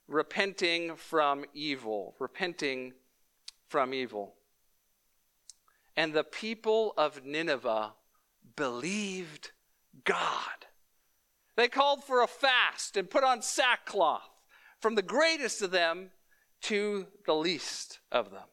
repenting 0.07 0.97
from 0.97 1.45
evil. 1.53 2.15
Repenting 2.19 2.93
from 3.69 3.93
evil. 3.93 4.33
And 5.95 6.13
the 6.13 6.25
people 6.25 6.93
of 6.97 7.23
Nineveh 7.23 7.93
believed 8.57 9.51
God. 10.03 10.64
They 11.55 11.67
called 11.67 12.03
for 12.03 12.21
a 12.21 12.27
fast 12.27 12.97
and 12.97 13.09
put 13.09 13.23
on 13.23 13.41
sackcloth, 13.41 14.29
from 14.79 14.95
the 14.95 15.01
greatest 15.01 15.61
of 15.61 15.71
them 15.71 16.11
to 16.63 17.07
the 17.25 17.35
least 17.35 17.99
of 18.11 18.31
them. 18.31 18.43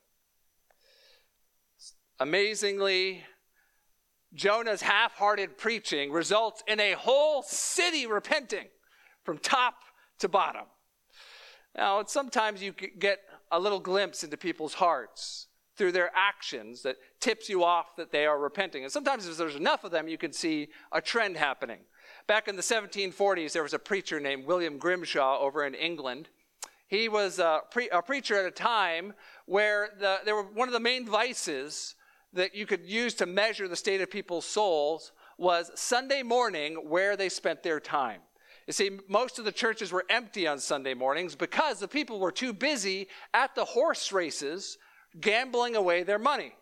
Amazingly, 2.21 3.25
Jonah's 4.35 4.83
half 4.83 5.15
hearted 5.15 5.59
preaching 5.59 6.13
results 6.13 6.63
in 6.67 6.81
a 6.81 6.93
whole 6.93 7.43
city 7.43 8.07
repenting 8.07 8.69
from 9.25 9.39
top 9.39 9.75
to 10.21 10.29
bottom. 10.29 10.67
Now, 11.77 12.05
sometimes 12.05 12.63
you 12.63 12.73
get 12.73 13.19
a 13.51 13.59
little 13.59 13.81
glimpse 13.81 14.25
into 14.25 14.37
people's 14.37 14.75
hearts 14.75 15.49
through 15.77 15.93
their 15.93 16.11
actions 16.15 16.83
that 16.83 16.97
tips 17.19 17.49
you 17.49 17.65
off 17.65 17.97
that 17.97 18.13
they 18.13 18.27
are 18.27 18.39
repenting. 18.39 18.85
And 18.85 18.93
sometimes, 18.93 19.27
if 19.27 19.37
there's 19.37 19.57
enough 19.57 19.85
of 19.85 19.91
them, 19.91 20.07
you 20.07 20.19
can 20.19 20.33
see 20.33 20.69
a 20.93 21.01
trend 21.01 21.37
happening. 21.37 21.81
Back 22.26 22.47
in 22.49 22.57
the 22.57 22.62
1740s, 22.62 23.52
there 23.52 23.62
was 23.62 23.75
a 23.75 23.79
preacher 23.79 24.21
named 24.21 24.47
William 24.47 24.79
Grimshaw 24.79 25.41
over 25.41 25.64
in 25.67 25.75
England. 25.75 26.29
He 26.87 27.09
was 27.09 27.38
a, 27.38 27.61
pre- 27.71 27.88
a 27.88 28.02
preacher 28.02 28.38
at 28.38 28.47
a 28.47 28.50
time 28.50 29.14
where 29.47 29.91
the, 29.99 30.19
there 30.25 30.37
were 30.37 30.43
one 30.43 30.69
of 30.69 30.75
the 30.75 30.81
main 30.81 31.07
vices 31.07 31.97
that 32.33 32.55
you 32.55 32.64
could 32.64 32.87
use 32.87 33.14
to 33.14 33.26
measure 33.26 33.67
the 33.67 33.76
state 33.76 34.00
of 34.00 34.11
people's 34.11 34.47
souls 34.47 35.12
was 35.37 35.71
Sunday 35.75 36.23
morning 36.23 36.75
where 36.88 37.17
they 37.17 37.29
spent 37.29 37.62
their 37.62 37.81
time. 37.81 38.21
You 38.67 38.73
see, 38.73 39.00
most 39.09 39.38
of 39.38 39.45
the 39.45 39.52
churches 39.52 39.91
were 39.91 40.05
empty 40.09 40.47
on 40.47 40.59
Sunday 40.59 40.95
mornings 40.95 41.35
because 41.35 41.81
the 41.81 41.88
people 41.88 42.21
were 42.21 42.31
too 42.31 42.52
busy 42.52 43.09
at 43.35 43.55
the 43.55 43.64
horse 43.64 44.12
races 44.12 44.79
gambling 45.21 45.75
away 45.75 46.05
their 46.05 46.19
money. 46.19 46.52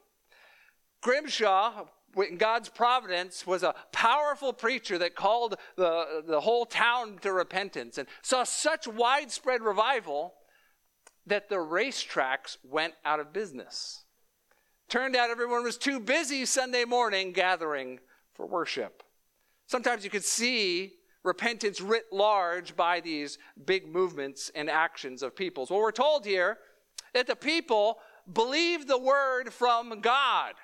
Grimshaw, 1.03 1.85
in 2.17 2.37
God's 2.37 2.69
providence, 2.69 3.47
was 3.47 3.63
a 3.63 3.75
powerful 3.93 4.53
preacher 4.53 4.99
that 4.99 5.15
called 5.15 5.57
the, 5.77 6.23
the 6.27 6.41
whole 6.41 6.67
town 6.67 7.19
to 7.23 7.33
repentance 7.33 7.99
and 7.99 8.09
saw 8.23 8.45
such 8.45 8.87
widespread 8.89 9.63
revival 9.63 10.35
that 11.27 11.49
the 11.49 11.57
racetracks 11.57 12.57
went 12.65 12.95
out 13.05 13.21
of 13.21 13.33
business. 13.33 14.05
Turned 14.89 15.15
out 15.15 15.31
everyone 15.31 15.63
was 15.63 15.77
too 15.77 16.01
busy 16.01 16.45
Sunday 16.45 16.85
morning 16.85 17.33
gathering 17.33 18.01
for 18.35 18.47
worship. 18.47 19.05
Sometimes 19.67 20.03
you 20.03 20.11
could 20.11 20.25
see 20.25 20.95
repentance 21.23 21.81
writ 21.81 22.07
large 22.11 22.75
by 22.75 22.99
these 22.99 23.39
big 23.67 23.87
movements 23.87 24.51
and 24.55 24.69
actions 24.69 25.23
of 25.23 25.37
peoples. 25.37 25.71
Well, 25.71 25.81
we're 25.81 25.93
told 25.93 26.25
here 26.25 26.59
that 27.15 27.27
the 27.27 27.37
people 27.37 27.99
believed 28.33 28.89
the 28.89 28.99
word 28.99 29.53
from 29.53 30.01
God. 30.01 30.55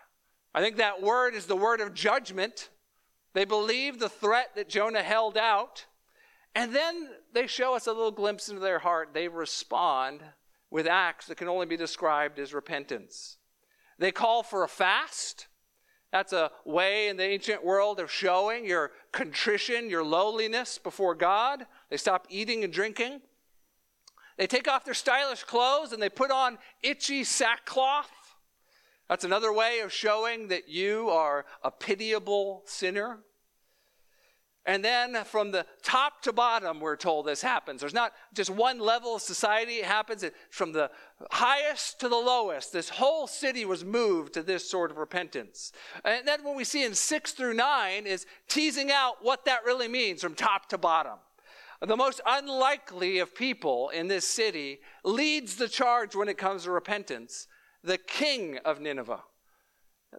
I 0.56 0.62
think 0.62 0.78
that 0.78 1.02
word 1.02 1.34
is 1.34 1.44
the 1.44 1.54
word 1.54 1.82
of 1.82 1.92
judgment. 1.92 2.70
They 3.34 3.44
believe 3.44 3.98
the 3.98 4.08
threat 4.08 4.52
that 4.56 4.70
Jonah 4.70 5.02
held 5.02 5.36
out. 5.36 5.84
And 6.54 6.74
then 6.74 7.10
they 7.34 7.46
show 7.46 7.74
us 7.74 7.86
a 7.86 7.92
little 7.92 8.10
glimpse 8.10 8.48
into 8.48 8.62
their 8.62 8.78
heart. 8.78 9.10
They 9.12 9.28
respond 9.28 10.22
with 10.70 10.86
acts 10.86 11.26
that 11.26 11.36
can 11.36 11.48
only 11.48 11.66
be 11.66 11.76
described 11.76 12.38
as 12.38 12.54
repentance. 12.54 13.36
They 13.98 14.10
call 14.10 14.42
for 14.42 14.64
a 14.64 14.68
fast. 14.68 15.46
That's 16.10 16.32
a 16.32 16.50
way 16.64 17.08
in 17.08 17.18
the 17.18 17.24
ancient 17.24 17.62
world 17.62 18.00
of 18.00 18.10
showing 18.10 18.64
your 18.64 18.92
contrition, 19.12 19.90
your 19.90 20.04
lowliness 20.04 20.78
before 20.78 21.14
God. 21.14 21.66
They 21.90 21.98
stop 21.98 22.26
eating 22.30 22.64
and 22.64 22.72
drinking. 22.72 23.20
They 24.38 24.46
take 24.46 24.68
off 24.68 24.86
their 24.86 24.94
stylish 24.94 25.44
clothes 25.44 25.92
and 25.92 26.02
they 26.02 26.08
put 26.08 26.30
on 26.30 26.56
itchy 26.82 27.24
sackcloth. 27.24 28.10
That's 29.08 29.24
another 29.24 29.52
way 29.52 29.80
of 29.80 29.92
showing 29.92 30.48
that 30.48 30.68
you 30.68 31.10
are 31.10 31.44
a 31.62 31.70
pitiable 31.70 32.62
sinner. 32.66 33.20
And 34.68 34.84
then 34.84 35.22
from 35.24 35.52
the 35.52 35.64
top 35.84 36.22
to 36.22 36.32
bottom, 36.32 36.80
we're 36.80 36.96
told 36.96 37.24
this 37.24 37.40
happens. 37.40 37.80
There's 37.80 37.94
not 37.94 38.12
just 38.34 38.50
one 38.50 38.80
level 38.80 39.14
of 39.14 39.22
society, 39.22 39.74
it 39.74 39.84
happens 39.84 40.24
from 40.50 40.72
the 40.72 40.90
highest 41.30 42.00
to 42.00 42.08
the 42.08 42.16
lowest. 42.16 42.72
This 42.72 42.88
whole 42.88 43.28
city 43.28 43.64
was 43.64 43.84
moved 43.84 44.34
to 44.34 44.42
this 44.42 44.68
sort 44.68 44.90
of 44.90 44.96
repentance. 44.96 45.70
And 46.04 46.26
then 46.26 46.42
what 46.42 46.56
we 46.56 46.64
see 46.64 46.84
in 46.84 46.94
six 46.94 47.30
through 47.30 47.54
nine 47.54 48.06
is 48.06 48.26
teasing 48.48 48.90
out 48.90 49.18
what 49.22 49.44
that 49.44 49.64
really 49.64 49.86
means 49.86 50.20
from 50.20 50.34
top 50.34 50.68
to 50.70 50.78
bottom. 50.78 51.18
The 51.80 51.96
most 51.96 52.20
unlikely 52.26 53.18
of 53.20 53.36
people 53.36 53.90
in 53.90 54.08
this 54.08 54.26
city 54.26 54.80
leads 55.04 55.56
the 55.56 55.68
charge 55.68 56.16
when 56.16 56.28
it 56.28 56.38
comes 56.38 56.64
to 56.64 56.72
repentance 56.72 57.46
the 57.86 57.98
king 57.98 58.58
of 58.64 58.80
Nineveh. 58.80 59.22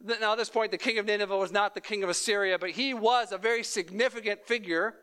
Now, 0.01 0.33
at 0.33 0.37
this 0.37 0.49
point, 0.49 0.71
the 0.71 0.77
king 0.77 0.99
of 0.99 1.05
Nineveh 1.05 1.37
was 1.37 1.51
not 1.51 1.73
the 1.73 1.81
king 1.81 2.03
of 2.03 2.09
Assyria, 2.09 2.57
but 2.57 2.71
he 2.71 2.93
was 2.93 3.31
a 3.31 3.37
very 3.37 3.63
significant 3.63 4.45
figure, 4.45 4.95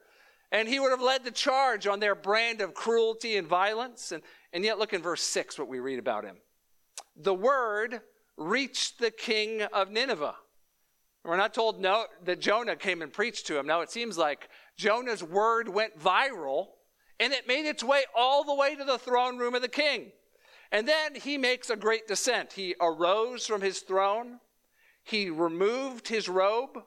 and 0.51 0.69
he 0.69 0.81
would 0.81 0.91
have 0.91 1.01
led 1.01 1.25
the 1.25 1.31
charge 1.31 1.87
on 1.87 2.01
their 2.01 2.15
brand 2.15 2.61
of 2.61 2.75
cruelty 2.75 3.37
and 3.37 3.47
violence. 3.47 4.13
And, 4.13 4.23
and 4.53 4.65
yet, 4.65 4.79
look 4.79 4.93
in 4.93 5.03
verse 5.03 5.23
6 5.23 5.59
what 5.59 5.69
we 5.69 5.81
read 5.81 5.99
about 5.99 6.25
him. 6.25 6.37
The 7.17 7.35
word 7.35 8.01
reached 8.37 8.99
the 8.99 9.11
king 9.11 9.63
of 9.63 9.91
Nineveh. 9.91 10.37
We're 11.25 11.37
not 11.37 11.55
told 11.55 11.81
no, 11.81 12.05
that 12.25 12.41
Jonah 12.41 12.77
came 12.77 13.01
and 13.01 13.13
preached 13.13 13.47
to 13.47 13.59
him. 13.59 13.67
Now, 13.67 13.81
it 13.81 13.91
seems 13.91 14.19
like 14.19 14.49
Jonah's 14.77 15.23
word 15.23 15.69
went 15.69 15.99
viral, 15.99 16.67
and 17.19 17.33
it 17.33 17.49
made 17.49 17.67
its 17.67 17.83
way 17.83 18.05
all 18.17 18.45
the 18.45 18.55
way 18.55 18.75
to 18.75 18.85
the 18.85 18.99
throne 18.99 19.39
room 19.39 19.55
of 19.55 19.63
the 19.63 19.69
king. 19.69 20.13
And 20.75 20.89
then 20.89 21.15
he 21.15 21.39
makes 21.39 21.71
a 21.71 21.77
great 21.77 22.09
descent. 22.09 22.55
He 22.55 22.75
arose 22.81 23.47
from 23.47 23.61
his 23.61 23.79
throne. 23.79 24.41
He 25.05 25.31
removed 25.31 26.09
his 26.09 26.29
robe, 26.29 26.83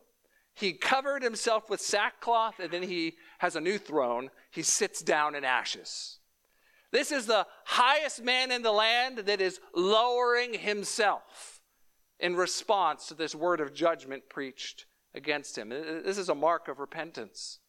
he 0.57 0.73
covered 0.73 1.21
himself 1.21 1.69
with 1.69 1.79
sackcloth, 1.79 2.59
and 2.59 2.71
then 2.71 2.81
he 2.81 3.13
has 3.37 3.55
a 3.55 3.61
new 3.61 3.77
throne. 3.77 4.31
He 4.49 4.63
sits 4.63 5.03
down 5.03 5.35
in 5.35 5.43
ashes. 5.43 6.17
This 6.91 7.11
is 7.11 7.27
the 7.27 7.45
highest 7.63 8.23
man 8.23 8.51
in 8.51 8.63
the 8.63 8.71
land 8.71 9.19
that 9.19 9.39
is 9.39 9.59
lowering 9.75 10.55
himself 10.55 11.61
in 12.19 12.35
response 12.35 13.07
to 13.07 13.13
this 13.13 13.35
word 13.35 13.61
of 13.61 13.71
judgment 13.71 14.29
preached 14.29 14.87
against 15.13 15.55
him. 15.55 15.69
This 15.69 16.17
is 16.17 16.29
a 16.29 16.35
mark 16.35 16.67
of 16.67 16.79
repentance. 16.79 17.59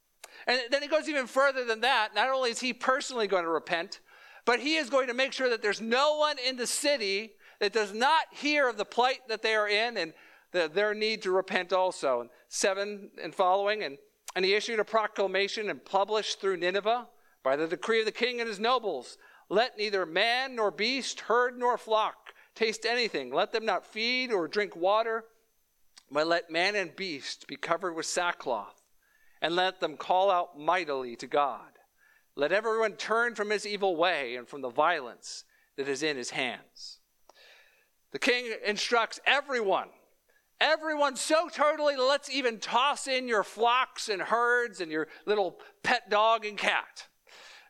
And 0.46 0.58
then 0.70 0.82
it 0.82 0.90
goes 0.90 1.10
even 1.10 1.26
further 1.26 1.66
than 1.66 1.82
that. 1.82 2.14
Not 2.14 2.30
only 2.30 2.52
is 2.52 2.60
he 2.60 2.72
personally 2.72 3.26
going 3.26 3.44
to 3.44 3.50
repent, 3.50 4.00
but 4.49 4.61
he 4.61 4.76
is 4.76 4.88
going 4.88 5.09
to 5.09 5.12
make 5.12 5.35
sure 5.35 5.50
that 5.50 5.61
there's 5.61 5.83
no 5.83 6.17
one 6.17 6.38
in 6.38 6.57
the 6.57 6.67
city 6.67 7.33
that 7.61 7.75
does 7.75 7.93
not 7.93 8.23
hear 8.31 8.67
of 8.67 8.78
the 8.78 8.85
plight 8.87 9.19
that 9.28 9.43
they 9.43 9.55
are 9.55 9.69
in 9.69 9.99
and 9.99 10.14
the, 10.52 10.71
their 10.73 10.95
need 10.95 11.21
to 11.21 11.31
repent 11.31 11.71
also. 11.71 12.23
And 12.23 12.31
seven 12.49 13.11
and 13.23 13.35
following, 13.35 13.83
and, 13.83 13.99
and 14.35 14.47
he 14.47 14.55
issued 14.55 14.81
a 14.81 14.85
proclamation 14.85 15.69
and 15.69 15.85
published 15.85 16.40
through 16.40 16.57
Nineveh 16.57 17.09
by 17.43 17.57
the 17.57 17.67
decree 17.67 18.00
of 18.00 18.07
the 18.07 18.11
king 18.11 18.40
and 18.40 18.49
his 18.49 18.59
nobles 18.59 19.19
let 19.50 19.76
neither 19.76 20.07
man 20.07 20.57
nor 20.57 20.71
beast, 20.71 21.21
herd 21.21 21.59
nor 21.59 21.76
flock 21.76 22.33
taste 22.55 22.87
anything. 22.87 23.31
Let 23.31 23.52
them 23.52 23.67
not 23.67 23.85
feed 23.85 24.33
or 24.33 24.49
drink 24.49 24.75
water, 24.75 25.26
but 26.11 26.26
let 26.26 26.50
man 26.50 26.75
and 26.75 26.97
beast 26.97 27.49
be 27.49 27.57
covered 27.57 27.93
with 27.93 28.07
sackcloth, 28.07 28.83
and 29.43 29.55
let 29.55 29.81
them 29.81 29.99
call 29.99 30.31
out 30.31 30.59
mightily 30.59 31.17
to 31.17 31.26
God. 31.26 31.77
Let 32.38 32.52
everyone 32.52 32.92
turn 32.92 33.35
from 33.35 33.50
his 33.50 33.66
evil 33.66 33.97
way 33.97 34.37
and 34.37 34.49
from 34.49 34.62
the 34.62 34.71
violence 34.71 35.45
that 35.76 35.88
is 35.88 36.02
in 36.02 36.16
his 36.16 36.30
hands. 36.30 37.00
The 38.12 38.18
king 38.18 38.50
instructs 38.64 39.21
everyone 39.26 39.88
Everyone 40.61 41.14
so 41.14 41.49
totally, 41.49 41.97
let's 41.97 42.28
even 42.30 42.59
toss 42.59 43.07
in 43.07 43.28
your 43.28 43.45
flocks 43.45 44.09
and 44.09 44.21
herds 44.21 44.80
and 44.80 44.90
your 44.90 45.07
little 45.25 45.61
pet 45.85 46.11
dog 46.11 46.45
and 46.45 46.59
cat. 46.59 47.07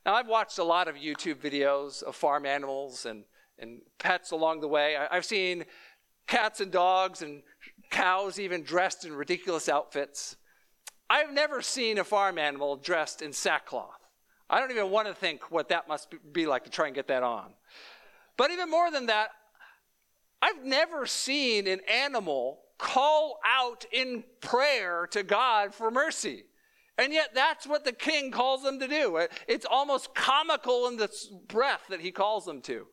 Now, 0.06 0.14
I've 0.14 0.26
watched 0.26 0.58
a 0.58 0.64
lot 0.64 0.88
of 0.88 0.94
YouTube 0.94 1.34
videos 1.34 2.02
of 2.02 2.16
farm 2.16 2.46
animals 2.46 3.04
and, 3.04 3.24
and 3.58 3.82
pets 3.98 4.30
along 4.30 4.62
the 4.62 4.68
way. 4.68 4.96
I, 4.96 5.14
I've 5.14 5.26
seen 5.26 5.66
cats 6.26 6.60
and 6.60 6.72
dogs 6.72 7.20
and 7.20 7.42
cows 7.90 8.40
even 8.40 8.62
dressed 8.62 9.04
in 9.04 9.14
ridiculous 9.14 9.68
outfits. 9.68 10.36
I've 11.10 11.32
never 11.32 11.60
seen 11.60 11.98
a 11.98 12.04
farm 12.04 12.38
animal 12.38 12.76
dressed 12.76 13.20
in 13.20 13.34
sackcloth. 13.34 13.97
I 14.50 14.60
don't 14.60 14.70
even 14.70 14.90
want 14.90 15.08
to 15.08 15.14
think 15.14 15.50
what 15.50 15.68
that 15.68 15.88
must 15.88 16.14
be 16.32 16.46
like 16.46 16.64
to 16.64 16.70
try 16.70 16.86
and 16.86 16.94
get 16.94 17.08
that 17.08 17.22
on. 17.22 17.52
But 18.36 18.50
even 18.50 18.70
more 18.70 18.90
than 18.90 19.06
that, 19.06 19.30
I've 20.40 20.64
never 20.64 21.06
seen 21.06 21.66
an 21.66 21.80
animal 21.88 22.60
call 22.78 23.40
out 23.44 23.84
in 23.92 24.24
prayer 24.40 25.06
to 25.10 25.22
God 25.22 25.74
for 25.74 25.90
mercy. 25.90 26.44
And 26.96 27.12
yet, 27.12 27.30
that's 27.34 27.66
what 27.66 27.84
the 27.84 27.92
king 27.92 28.30
calls 28.30 28.62
them 28.62 28.80
to 28.80 28.88
do. 28.88 29.26
It's 29.46 29.66
almost 29.68 30.14
comical 30.14 30.88
in 30.88 30.96
the 30.96 31.08
breath 31.46 31.82
that 31.90 32.00
he 32.00 32.10
calls 32.10 32.44
them 32.44 32.60
to. 32.62 32.86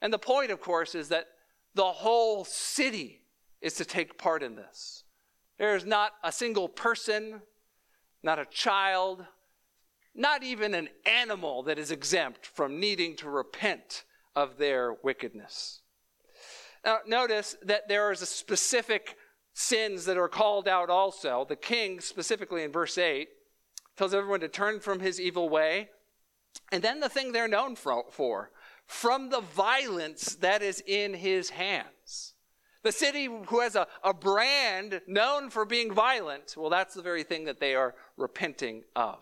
And 0.00 0.12
the 0.12 0.18
point, 0.18 0.50
of 0.50 0.60
course, 0.60 0.94
is 0.94 1.08
that 1.08 1.26
the 1.74 1.84
whole 1.84 2.44
city 2.44 3.20
is 3.60 3.74
to 3.74 3.84
take 3.84 4.18
part 4.18 4.42
in 4.42 4.56
this. 4.56 5.04
There's 5.58 5.84
not 5.84 6.12
a 6.24 6.32
single 6.32 6.68
person, 6.68 7.42
not 8.22 8.38
a 8.38 8.46
child, 8.46 9.24
not 10.14 10.42
even 10.42 10.74
an 10.74 10.88
animal 11.06 11.62
that 11.64 11.78
is 11.78 11.90
exempt 11.90 12.46
from 12.46 12.78
needing 12.78 13.16
to 13.16 13.28
repent 13.28 14.04
of 14.36 14.58
their 14.58 14.94
wickedness. 15.02 15.80
Now, 16.84 16.98
notice 17.06 17.56
that 17.62 17.88
there 17.88 18.10
is 18.10 18.22
a 18.22 18.26
specific 18.26 19.16
sins 19.54 20.04
that 20.06 20.16
are 20.16 20.28
called 20.28 20.66
out 20.66 20.90
also. 20.90 21.46
The 21.48 21.56
king, 21.56 22.00
specifically 22.00 22.62
in 22.62 22.72
verse 22.72 22.98
8, 22.98 23.28
tells 23.96 24.14
everyone 24.14 24.40
to 24.40 24.48
turn 24.48 24.80
from 24.80 25.00
his 25.00 25.20
evil 25.20 25.48
way. 25.48 25.90
And 26.70 26.82
then 26.82 27.00
the 27.00 27.08
thing 27.08 27.32
they're 27.32 27.48
known 27.48 27.76
for 27.76 28.50
from 28.86 29.30
the 29.30 29.40
violence 29.40 30.34
that 30.36 30.62
is 30.62 30.82
in 30.86 31.14
his 31.14 31.50
hands. 31.50 32.34
The 32.82 32.92
city 32.92 33.28
who 33.46 33.60
has 33.60 33.76
a, 33.76 33.86
a 34.02 34.12
brand 34.12 35.00
known 35.06 35.50
for 35.50 35.64
being 35.64 35.92
violent, 35.92 36.54
well, 36.56 36.70
that's 36.70 36.94
the 36.94 37.02
very 37.02 37.22
thing 37.22 37.44
that 37.44 37.60
they 37.60 37.74
are 37.74 37.94
repenting 38.16 38.82
of. 38.96 39.18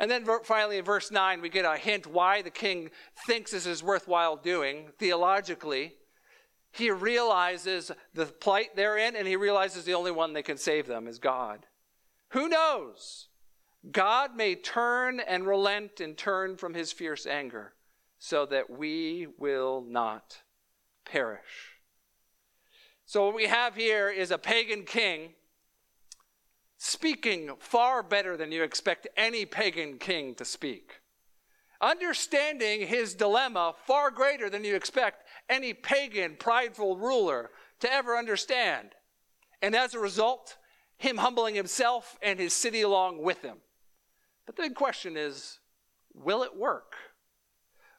And 0.00 0.10
then 0.10 0.26
finally, 0.42 0.78
in 0.78 0.84
verse 0.84 1.10
9, 1.10 1.40
we 1.40 1.48
get 1.48 1.64
a 1.64 1.76
hint 1.76 2.06
why 2.06 2.42
the 2.42 2.50
king 2.50 2.90
thinks 3.26 3.52
this 3.52 3.66
is 3.66 3.82
worthwhile 3.82 4.36
doing 4.36 4.90
theologically. 4.98 5.94
He 6.72 6.90
realizes 6.90 7.92
the 8.12 8.26
plight 8.26 8.74
they're 8.74 8.98
in, 8.98 9.14
and 9.14 9.28
he 9.28 9.36
realizes 9.36 9.84
the 9.84 9.94
only 9.94 10.10
one 10.10 10.32
that 10.32 10.44
can 10.44 10.56
save 10.56 10.86
them 10.86 11.06
is 11.06 11.18
God. 11.18 11.66
Who 12.30 12.48
knows? 12.48 13.28
God 13.90 14.34
may 14.34 14.54
turn 14.54 15.20
and 15.20 15.46
relent 15.46 16.00
and 16.00 16.16
turn 16.16 16.56
from 16.56 16.74
his 16.74 16.90
fierce 16.90 17.26
anger 17.26 17.74
so 18.18 18.46
that 18.46 18.70
we 18.70 19.28
will 19.38 19.84
not 19.86 20.38
perish. 21.04 21.74
So, 23.06 23.26
what 23.26 23.34
we 23.34 23.46
have 23.46 23.76
here 23.76 24.08
is 24.08 24.30
a 24.30 24.38
pagan 24.38 24.84
king 24.84 25.34
speaking 26.84 27.50
far 27.58 28.02
better 28.02 28.36
than 28.36 28.52
you 28.52 28.62
expect 28.62 29.08
any 29.16 29.46
pagan 29.46 29.96
king 29.96 30.34
to 30.34 30.44
speak. 30.44 31.00
Understanding 31.80 32.86
his 32.86 33.14
dilemma 33.14 33.74
far 33.86 34.10
greater 34.10 34.50
than 34.50 34.64
you 34.64 34.76
expect 34.76 35.24
any 35.48 35.72
pagan, 35.72 36.36
prideful 36.38 36.98
ruler 36.98 37.50
to 37.80 37.90
ever 37.90 38.18
understand. 38.18 38.90
And 39.62 39.74
as 39.74 39.94
a 39.94 39.98
result, 39.98 40.58
him 40.98 41.16
humbling 41.16 41.54
himself 41.54 42.18
and 42.22 42.38
his 42.38 42.52
city 42.52 42.82
along 42.82 43.22
with 43.22 43.40
him. 43.40 43.56
But 44.44 44.56
the 44.56 44.62
big 44.64 44.74
question 44.74 45.16
is 45.16 45.60
will 46.12 46.42
it 46.42 46.54
work? 46.54 46.96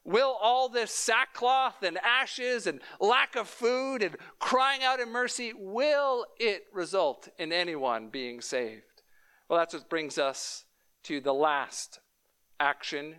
Will 0.06 0.38
all 0.40 0.68
this 0.68 0.92
sackcloth 0.92 1.82
and 1.82 1.98
ashes 1.98 2.68
and 2.68 2.80
lack 3.00 3.34
of 3.34 3.48
food 3.48 4.04
and 4.04 4.16
crying 4.38 4.84
out 4.84 5.00
in 5.00 5.10
mercy, 5.10 5.52
will 5.52 6.26
it 6.38 6.62
result 6.72 7.28
in 7.40 7.52
anyone 7.52 8.08
being 8.08 8.40
saved? 8.40 9.02
Well, 9.48 9.58
that's 9.58 9.74
what 9.74 9.90
brings 9.90 10.16
us 10.16 10.64
to 11.02 11.20
the 11.20 11.34
last 11.34 11.98
action. 12.60 13.16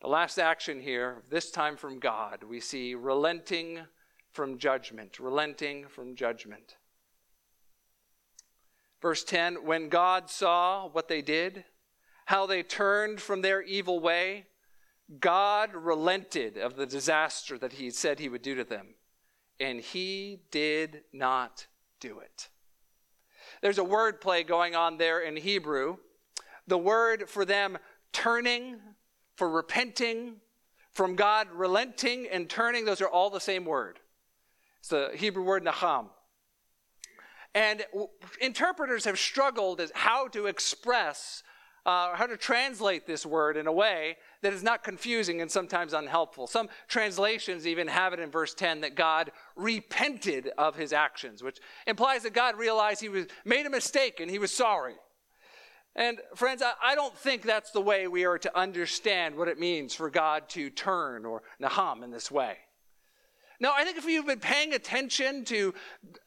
The 0.00 0.06
last 0.06 0.38
action 0.38 0.80
here, 0.80 1.24
this 1.28 1.50
time 1.50 1.76
from 1.76 1.98
God, 1.98 2.44
we 2.48 2.60
see 2.60 2.94
relenting 2.94 3.80
from 4.30 4.58
judgment, 4.58 5.18
relenting 5.18 5.88
from 5.88 6.14
judgment. 6.14 6.76
Verse 9.02 9.24
10 9.24 9.66
When 9.66 9.88
God 9.88 10.30
saw 10.30 10.86
what 10.86 11.08
they 11.08 11.20
did, 11.20 11.64
how 12.26 12.46
they 12.46 12.62
turned 12.62 13.20
from 13.20 13.42
their 13.42 13.60
evil 13.60 13.98
way, 13.98 14.46
God 15.20 15.74
relented 15.74 16.56
of 16.56 16.76
the 16.76 16.86
disaster 16.86 17.58
that 17.58 17.74
he 17.74 17.90
said 17.90 18.18
he 18.18 18.28
would 18.28 18.42
do 18.42 18.54
to 18.54 18.64
them, 18.64 18.94
and 19.60 19.80
he 19.80 20.40
did 20.50 21.02
not 21.12 21.66
do 22.00 22.18
it. 22.20 22.48
There's 23.60 23.78
a 23.78 23.84
word 23.84 24.20
play 24.20 24.42
going 24.42 24.74
on 24.74 24.98
there 24.98 25.20
in 25.20 25.36
Hebrew. 25.36 25.96
The 26.66 26.78
word 26.78 27.28
for 27.28 27.44
them 27.44 27.78
turning, 28.12 28.78
for 29.36 29.48
repenting, 29.48 30.36
from 30.92 31.16
God 31.16 31.48
relenting 31.52 32.26
and 32.30 32.48
turning, 32.48 32.84
those 32.84 33.00
are 33.00 33.08
all 33.08 33.30
the 33.30 33.40
same 33.40 33.64
word. 33.64 33.98
It's 34.80 34.88
the 34.88 35.10
Hebrew 35.14 35.42
word 35.42 35.64
nacham. 35.64 36.06
And 37.54 37.84
interpreters 38.40 39.04
have 39.04 39.18
struggled 39.18 39.80
as 39.80 39.92
how 39.94 40.28
to 40.28 40.46
express, 40.46 41.42
uh, 41.86 42.16
how 42.16 42.26
to 42.26 42.36
translate 42.36 43.06
this 43.06 43.26
word 43.26 43.56
in 43.56 43.66
a 43.66 43.72
way 43.72 44.16
that 44.42 44.52
is 44.52 44.62
not 44.62 44.82
confusing 44.82 45.40
and 45.40 45.50
sometimes 45.50 45.92
unhelpful. 45.92 46.46
Some 46.46 46.68
translations 46.88 47.66
even 47.66 47.88
have 47.88 48.12
it 48.12 48.20
in 48.20 48.30
verse 48.30 48.54
10 48.54 48.80
that 48.80 48.94
God 48.94 49.32
repented 49.54 50.50
of 50.56 50.76
his 50.76 50.92
actions, 50.92 51.42
which 51.42 51.58
implies 51.86 52.22
that 52.22 52.32
God 52.32 52.56
realized 52.56 53.00
he 53.00 53.08
was, 53.08 53.26
made 53.44 53.66
a 53.66 53.70
mistake 53.70 54.20
and 54.20 54.30
he 54.30 54.38
was 54.38 54.52
sorry. 54.52 54.94
And 55.96 56.18
friends, 56.34 56.62
I, 56.62 56.72
I 56.82 56.94
don't 56.94 57.16
think 57.16 57.42
that's 57.42 57.70
the 57.70 57.80
way 57.80 58.08
we 58.08 58.24
are 58.24 58.38
to 58.38 58.58
understand 58.58 59.36
what 59.36 59.48
it 59.48 59.58
means 59.58 59.94
for 59.94 60.10
God 60.10 60.48
to 60.50 60.70
turn 60.70 61.24
or 61.24 61.42
naham 61.60 62.02
in 62.02 62.10
this 62.10 62.30
way. 62.30 62.56
Now, 63.60 63.72
I 63.76 63.84
think 63.84 63.98
if 63.98 64.04
you've 64.04 64.26
been 64.26 64.40
paying 64.40 64.74
attention 64.74 65.44
to 65.46 65.74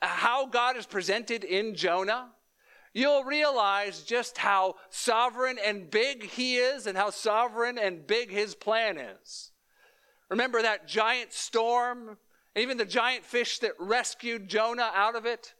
how 0.01 0.45
God 0.45 0.77
is 0.77 0.85
presented 0.85 1.43
in 1.43 1.75
Jonah, 1.75 2.29
you'll 2.97 3.23
realize 3.23 4.01
just 4.01 4.39
how 4.39 4.75
sovereign 4.89 5.57
and 5.63 5.89
big 5.91 6.23
he 6.23 6.57
is 6.57 6.87
and 6.87 6.97
how 6.97 7.11
sovereign 7.11 7.77
and 7.77 8.07
big 8.07 8.31
his 8.31 8.55
plan 8.55 8.97
is. 8.97 9.51
Remember 10.29 10.61
that 10.61 10.87
giant 10.87 11.31
storm, 11.31 12.17
even 12.55 12.77
the 12.77 12.85
giant 12.85 13.23
fish 13.23 13.59
that 13.59 13.73
rescued 13.79 14.47
Jonah 14.47 14.91
out 14.95 15.15
of 15.15 15.25
it? 15.27 15.53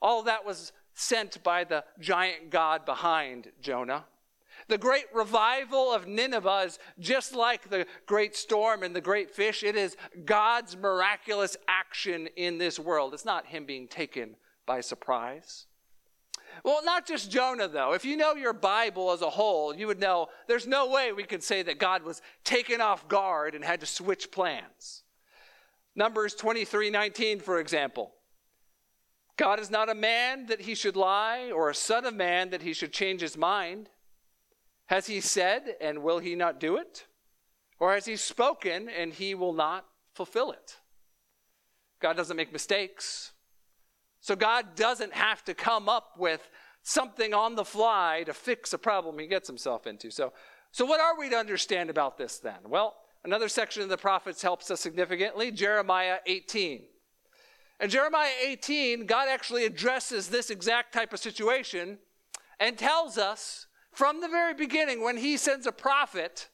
All 0.00 0.20
of 0.20 0.26
that 0.26 0.46
was 0.46 0.72
sent 0.94 1.42
by 1.42 1.62
the 1.62 1.84
giant 2.00 2.50
God 2.50 2.86
behind 2.86 3.52
Jonah. 3.60 4.06
The 4.68 4.78
great 4.78 5.06
revival 5.14 5.92
of 5.92 6.08
Nineveh 6.08 6.64
is 6.66 6.78
just 6.98 7.34
like 7.34 7.68
the 7.68 7.86
great 8.06 8.34
storm 8.34 8.82
and 8.82 8.96
the 8.96 9.00
great 9.00 9.30
fish. 9.30 9.62
It 9.62 9.76
is 9.76 9.96
God's 10.24 10.76
miraculous 10.76 11.56
action 11.68 12.28
in 12.34 12.58
this 12.58 12.78
world. 12.78 13.12
It's 13.12 13.24
not 13.24 13.46
him 13.46 13.66
being 13.66 13.88
taken 13.88 14.36
by 14.66 14.80
surprise. 14.80 15.66
Well, 16.64 16.84
not 16.84 17.06
just 17.06 17.30
Jonah, 17.30 17.68
though. 17.68 17.92
If 17.92 18.04
you 18.04 18.16
know 18.16 18.34
your 18.34 18.52
Bible 18.52 19.12
as 19.12 19.22
a 19.22 19.30
whole, 19.30 19.74
you 19.74 19.86
would 19.86 20.00
know 20.00 20.28
there's 20.46 20.66
no 20.66 20.88
way 20.88 21.12
we 21.12 21.24
could 21.24 21.42
say 21.42 21.62
that 21.62 21.78
God 21.78 22.02
was 22.02 22.22
taken 22.44 22.80
off 22.80 23.08
guard 23.08 23.54
and 23.54 23.64
had 23.64 23.80
to 23.80 23.86
switch 23.86 24.30
plans. 24.30 25.02
Numbers 25.94 26.34
23 26.34 26.90
19, 26.90 27.40
for 27.40 27.60
example. 27.60 28.12
God 29.36 29.60
is 29.60 29.70
not 29.70 29.88
a 29.88 29.94
man 29.94 30.46
that 30.46 30.62
he 30.62 30.74
should 30.74 30.96
lie, 30.96 31.50
or 31.52 31.70
a 31.70 31.74
son 31.74 32.04
of 32.04 32.14
man 32.14 32.50
that 32.50 32.62
he 32.62 32.72
should 32.72 32.92
change 32.92 33.20
his 33.20 33.36
mind. 33.36 33.88
Has 34.86 35.06
he 35.06 35.20
said, 35.20 35.76
and 35.80 36.02
will 36.02 36.18
he 36.18 36.34
not 36.34 36.58
do 36.58 36.76
it? 36.76 37.06
Or 37.78 37.94
has 37.94 38.06
he 38.06 38.16
spoken, 38.16 38.88
and 38.88 39.12
he 39.12 39.34
will 39.34 39.52
not 39.52 39.86
fulfill 40.12 40.50
it? 40.50 40.78
God 42.00 42.16
doesn't 42.16 42.36
make 42.36 42.52
mistakes. 42.52 43.32
So 44.28 44.36
God 44.36 44.74
doesn't 44.74 45.14
have 45.14 45.42
to 45.46 45.54
come 45.54 45.88
up 45.88 46.18
with 46.18 46.50
something 46.82 47.32
on 47.32 47.54
the 47.54 47.64
fly 47.64 48.24
to 48.26 48.34
fix 48.34 48.74
a 48.74 48.78
problem 48.78 49.18
he 49.18 49.26
gets 49.26 49.48
himself 49.48 49.86
into. 49.86 50.10
So, 50.10 50.34
so 50.70 50.84
what 50.84 51.00
are 51.00 51.18
we 51.18 51.30
to 51.30 51.36
understand 51.36 51.88
about 51.88 52.18
this 52.18 52.38
then? 52.38 52.58
Well, 52.68 52.94
another 53.24 53.48
section 53.48 53.82
of 53.82 53.88
the 53.88 53.96
prophets 53.96 54.42
helps 54.42 54.70
us 54.70 54.82
significantly 54.82 55.50
Jeremiah 55.50 56.18
18. 56.26 56.82
In 57.80 57.88
Jeremiah 57.88 58.34
18, 58.44 59.06
God 59.06 59.28
actually 59.30 59.64
addresses 59.64 60.28
this 60.28 60.50
exact 60.50 60.92
type 60.92 61.14
of 61.14 61.20
situation 61.20 61.96
and 62.60 62.76
tells 62.76 63.16
us 63.16 63.66
from 63.92 64.20
the 64.20 64.28
very 64.28 64.52
beginning 64.52 65.02
when 65.02 65.16
he 65.16 65.38
sends 65.38 65.66
a 65.66 65.72
prophet 65.72 66.50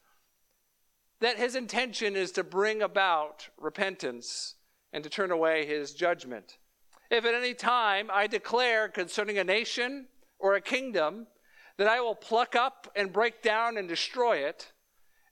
that 1.18 1.38
his 1.38 1.56
intention 1.56 2.14
is 2.14 2.30
to 2.30 2.44
bring 2.44 2.82
about 2.82 3.48
repentance 3.58 4.54
and 4.92 5.02
to 5.02 5.10
turn 5.10 5.32
away 5.32 5.66
his 5.66 5.92
judgment. 5.92 6.58
If 7.10 7.24
at 7.24 7.34
any 7.34 7.54
time 7.54 8.10
I 8.12 8.26
declare 8.26 8.88
concerning 8.88 9.38
a 9.38 9.44
nation 9.44 10.06
or 10.38 10.54
a 10.54 10.60
kingdom 10.60 11.26
that 11.76 11.88
I 11.88 12.00
will 12.00 12.14
pluck 12.14 12.54
up 12.54 12.90
and 12.96 13.12
break 13.12 13.42
down 13.42 13.76
and 13.76 13.88
destroy 13.88 14.38
it, 14.38 14.72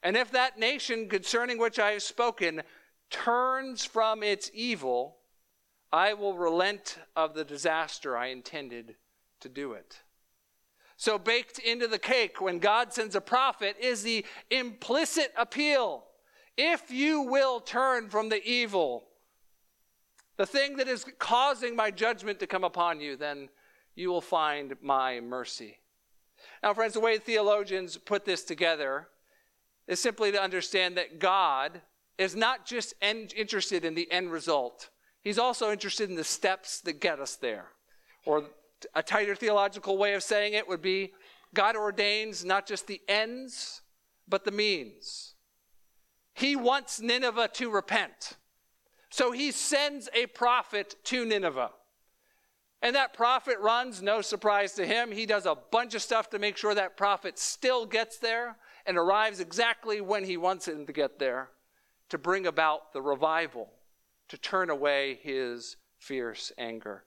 and 0.02 0.16
if 0.16 0.30
that 0.32 0.58
nation 0.58 1.08
concerning 1.08 1.58
which 1.58 1.78
I 1.78 1.92
have 1.92 2.02
spoken 2.02 2.62
turns 3.10 3.84
from 3.84 4.22
its 4.22 4.50
evil, 4.52 5.18
I 5.92 6.14
will 6.14 6.36
relent 6.36 6.98
of 7.14 7.34
the 7.34 7.44
disaster 7.44 8.16
I 8.16 8.28
intended 8.28 8.96
to 9.40 9.48
do 9.48 9.72
it. 9.72 10.00
So, 10.96 11.18
baked 11.18 11.58
into 11.58 11.88
the 11.88 11.98
cake 11.98 12.40
when 12.40 12.58
God 12.58 12.92
sends 12.92 13.16
a 13.16 13.20
prophet 13.20 13.76
is 13.80 14.02
the 14.02 14.24
implicit 14.50 15.32
appeal. 15.36 16.04
If 16.56 16.90
you 16.90 17.22
will 17.22 17.60
turn 17.60 18.08
from 18.08 18.28
the 18.28 18.42
evil, 18.44 19.04
the 20.36 20.46
thing 20.46 20.76
that 20.76 20.88
is 20.88 21.04
causing 21.18 21.76
my 21.76 21.90
judgment 21.90 22.40
to 22.40 22.46
come 22.46 22.64
upon 22.64 23.00
you, 23.00 23.16
then 23.16 23.48
you 23.94 24.10
will 24.10 24.20
find 24.20 24.74
my 24.80 25.20
mercy. 25.20 25.78
Now, 26.62 26.74
friends, 26.74 26.94
the 26.94 27.00
way 27.00 27.18
theologians 27.18 27.96
put 27.98 28.24
this 28.24 28.42
together 28.42 29.08
is 29.86 30.00
simply 30.00 30.32
to 30.32 30.42
understand 30.42 30.96
that 30.96 31.18
God 31.18 31.82
is 32.18 32.34
not 32.34 32.66
just 32.66 32.94
interested 33.00 33.84
in 33.84 33.94
the 33.94 34.10
end 34.10 34.30
result, 34.30 34.90
He's 35.22 35.38
also 35.38 35.70
interested 35.70 36.10
in 36.10 36.16
the 36.16 36.24
steps 36.24 36.80
that 36.80 37.00
get 37.00 37.20
us 37.20 37.36
there. 37.36 37.66
Or 38.26 38.44
a 38.94 39.02
tighter 39.02 39.36
theological 39.36 39.96
way 39.96 40.14
of 40.14 40.22
saying 40.22 40.54
it 40.54 40.68
would 40.68 40.82
be 40.82 41.12
God 41.54 41.76
ordains 41.76 42.44
not 42.44 42.66
just 42.66 42.86
the 42.86 43.00
ends, 43.08 43.82
but 44.26 44.44
the 44.44 44.50
means. 44.50 45.34
He 46.34 46.56
wants 46.56 47.00
Nineveh 47.00 47.50
to 47.54 47.70
repent. 47.70 48.36
So 49.12 49.30
he 49.30 49.52
sends 49.52 50.08
a 50.14 50.24
prophet 50.26 50.96
to 51.04 51.26
Nineveh. 51.26 51.70
And 52.80 52.96
that 52.96 53.12
prophet 53.12 53.58
runs, 53.60 54.00
no 54.00 54.22
surprise 54.22 54.72
to 54.72 54.86
him. 54.86 55.12
He 55.12 55.26
does 55.26 55.44
a 55.44 55.54
bunch 55.54 55.94
of 55.94 56.00
stuff 56.00 56.30
to 56.30 56.38
make 56.38 56.56
sure 56.56 56.74
that 56.74 56.96
prophet 56.96 57.38
still 57.38 57.84
gets 57.84 58.16
there 58.16 58.56
and 58.86 58.96
arrives 58.96 59.38
exactly 59.38 60.00
when 60.00 60.24
he 60.24 60.38
wants 60.38 60.66
him 60.66 60.86
to 60.86 60.94
get 60.94 61.18
there 61.18 61.50
to 62.08 62.16
bring 62.16 62.46
about 62.46 62.94
the 62.94 63.02
revival, 63.02 63.68
to 64.28 64.38
turn 64.38 64.70
away 64.70 65.20
his 65.22 65.76
fierce 65.98 66.50
anger. 66.56 67.04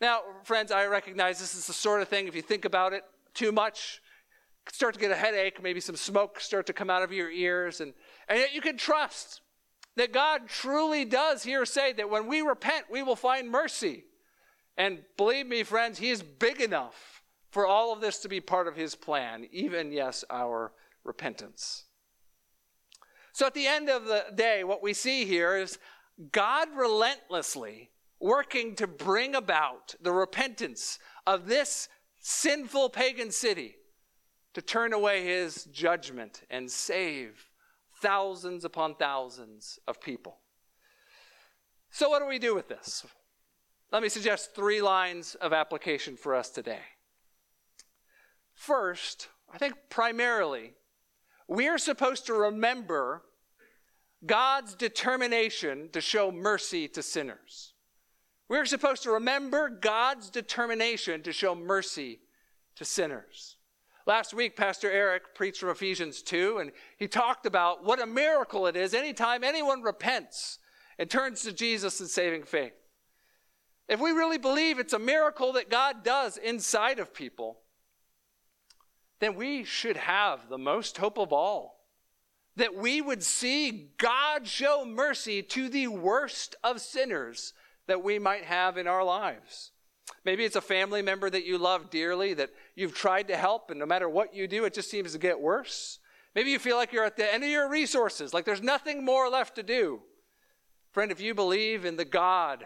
Now, 0.00 0.22
friends, 0.42 0.72
I 0.72 0.86
recognize 0.86 1.38
this 1.38 1.54
is 1.54 1.68
the 1.68 1.72
sort 1.72 2.02
of 2.02 2.08
thing, 2.08 2.26
if 2.26 2.34
you 2.34 2.42
think 2.42 2.64
about 2.64 2.92
it 2.92 3.04
too 3.32 3.52
much, 3.52 4.02
start 4.72 4.94
to 4.94 5.00
get 5.00 5.12
a 5.12 5.16
headache, 5.16 5.62
maybe 5.62 5.78
some 5.78 5.96
smoke 5.96 6.40
start 6.40 6.66
to 6.66 6.72
come 6.72 6.90
out 6.90 7.02
of 7.02 7.12
your 7.12 7.30
ears, 7.30 7.80
and, 7.80 7.94
and 8.28 8.40
yet 8.40 8.52
you 8.52 8.60
can 8.60 8.76
trust 8.76 9.40
that 9.96 10.12
God 10.12 10.48
truly 10.48 11.04
does 11.04 11.42
here 11.42 11.64
say 11.64 11.92
that 11.92 12.10
when 12.10 12.26
we 12.26 12.40
repent, 12.40 12.86
we 12.90 13.02
will 13.02 13.16
find 13.16 13.48
mercy. 13.48 14.04
And 14.76 15.00
believe 15.16 15.46
me, 15.46 15.62
friends, 15.62 15.98
He 15.98 16.10
is 16.10 16.22
big 16.22 16.60
enough 16.60 17.22
for 17.50 17.66
all 17.66 17.92
of 17.92 18.00
this 18.00 18.18
to 18.20 18.28
be 18.28 18.40
part 18.40 18.66
of 18.66 18.76
His 18.76 18.94
plan, 18.94 19.46
even, 19.52 19.92
yes, 19.92 20.24
our 20.30 20.72
repentance. 21.04 21.84
So 23.32 23.46
at 23.46 23.54
the 23.54 23.66
end 23.66 23.88
of 23.88 24.04
the 24.06 24.24
day, 24.34 24.64
what 24.64 24.82
we 24.82 24.92
see 24.92 25.24
here 25.24 25.56
is 25.56 25.78
God 26.30 26.68
relentlessly 26.74 27.90
working 28.20 28.76
to 28.76 28.86
bring 28.86 29.34
about 29.34 29.94
the 30.00 30.12
repentance 30.12 30.98
of 31.26 31.46
this 31.46 31.88
sinful 32.20 32.90
pagan 32.90 33.30
city 33.30 33.76
to 34.54 34.62
turn 34.62 34.92
away 34.92 35.24
his 35.24 35.64
judgment 35.64 36.42
and 36.48 36.70
save 36.70 37.50
thousands 38.04 38.66
upon 38.66 38.94
thousands 38.96 39.78
of 39.88 39.98
people. 39.98 40.36
So, 41.90 42.10
what 42.10 42.20
do 42.20 42.26
we 42.26 42.38
do 42.38 42.54
with 42.54 42.68
this? 42.68 43.06
Let 43.90 44.02
me 44.02 44.10
suggest 44.10 44.54
three 44.54 44.82
lines 44.82 45.36
of 45.36 45.54
application 45.54 46.16
for 46.16 46.34
us 46.34 46.50
today. 46.50 46.82
First, 48.52 49.28
I 49.52 49.56
think 49.56 49.74
primarily, 49.88 50.74
we 51.48 51.66
are 51.68 51.78
supposed 51.78 52.26
to 52.26 52.34
remember 52.34 53.22
God's 54.26 54.74
determination 54.74 55.88
to 55.92 56.00
show 56.00 56.30
mercy 56.30 56.88
to 56.88 57.02
sinners. 57.02 57.72
We're 58.50 58.66
supposed 58.66 59.02
to 59.04 59.12
remember 59.12 59.70
God's 59.70 60.28
determination 60.28 61.22
to 61.22 61.32
show 61.32 61.54
mercy 61.54 62.20
to 62.76 62.84
sinners. 62.84 63.53
Last 64.06 64.34
week, 64.34 64.54
Pastor 64.54 64.90
Eric 64.90 65.34
preached 65.34 65.60
from 65.60 65.70
Ephesians 65.70 66.20
2, 66.20 66.58
and 66.58 66.72
he 66.98 67.08
talked 67.08 67.46
about 67.46 67.84
what 67.84 68.02
a 68.02 68.06
miracle 68.06 68.66
it 68.66 68.76
is 68.76 68.92
anytime 68.92 69.42
anyone 69.42 69.80
repents 69.80 70.58
and 70.98 71.08
turns 71.08 71.42
to 71.42 71.52
Jesus 71.52 72.00
in 72.00 72.06
saving 72.06 72.42
faith. 72.42 72.74
If 73.88 74.00
we 74.00 74.10
really 74.10 74.36
believe 74.36 74.78
it's 74.78 74.92
a 74.92 74.98
miracle 74.98 75.54
that 75.54 75.70
God 75.70 76.04
does 76.04 76.36
inside 76.36 76.98
of 76.98 77.14
people, 77.14 77.60
then 79.20 79.36
we 79.36 79.64
should 79.64 79.96
have 79.96 80.50
the 80.50 80.58
most 80.58 80.98
hope 80.98 81.18
of 81.18 81.32
all. 81.32 81.80
That 82.56 82.74
we 82.74 83.00
would 83.00 83.22
see 83.22 83.90
God 83.96 84.46
show 84.46 84.84
mercy 84.84 85.42
to 85.42 85.68
the 85.70 85.88
worst 85.88 86.56
of 86.62 86.80
sinners 86.80 87.54
that 87.86 88.04
we 88.04 88.18
might 88.18 88.44
have 88.44 88.76
in 88.76 88.86
our 88.86 89.02
lives. 89.02 89.72
Maybe 90.24 90.44
it's 90.44 90.56
a 90.56 90.60
family 90.60 91.02
member 91.02 91.30
that 91.30 91.46
you 91.46 91.58
love 91.58 91.90
dearly 91.90 92.34
that 92.34 92.50
you've 92.74 92.94
tried 92.94 93.28
to 93.28 93.36
help, 93.36 93.70
and 93.70 93.78
no 93.78 93.86
matter 93.86 94.08
what 94.08 94.34
you 94.34 94.46
do, 94.46 94.64
it 94.64 94.74
just 94.74 94.90
seems 94.90 95.12
to 95.12 95.18
get 95.18 95.40
worse. 95.40 95.98
Maybe 96.34 96.50
you 96.50 96.58
feel 96.58 96.76
like 96.76 96.92
you're 96.92 97.04
at 97.04 97.16
the 97.16 97.32
end 97.32 97.44
of 97.44 97.50
your 97.50 97.68
resources, 97.68 98.34
like 98.34 98.44
there's 98.44 98.62
nothing 98.62 99.04
more 99.04 99.28
left 99.28 99.54
to 99.56 99.62
do. 99.62 100.00
Friend, 100.92 101.10
if 101.10 101.20
you 101.20 101.34
believe 101.34 101.84
in 101.84 101.96
the 101.96 102.04
God 102.04 102.64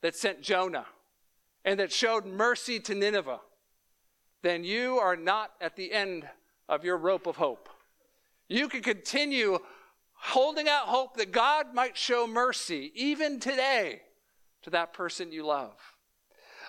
that 0.00 0.16
sent 0.16 0.42
Jonah 0.42 0.86
and 1.64 1.78
that 1.80 1.92
showed 1.92 2.24
mercy 2.26 2.80
to 2.80 2.94
Nineveh, 2.94 3.40
then 4.42 4.64
you 4.64 4.98
are 4.98 5.16
not 5.16 5.52
at 5.60 5.76
the 5.76 5.92
end 5.92 6.28
of 6.68 6.84
your 6.84 6.96
rope 6.96 7.26
of 7.26 7.36
hope. 7.36 7.68
You 8.48 8.68
can 8.68 8.82
continue 8.82 9.58
holding 10.12 10.68
out 10.68 10.86
hope 10.86 11.16
that 11.16 11.32
God 11.32 11.74
might 11.74 11.96
show 11.96 12.26
mercy 12.26 12.92
even 12.94 13.40
today 13.40 14.02
to 14.62 14.70
that 14.70 14.92
person 14.92 15.32
you 15.32 15.46
love. 15.46 15.74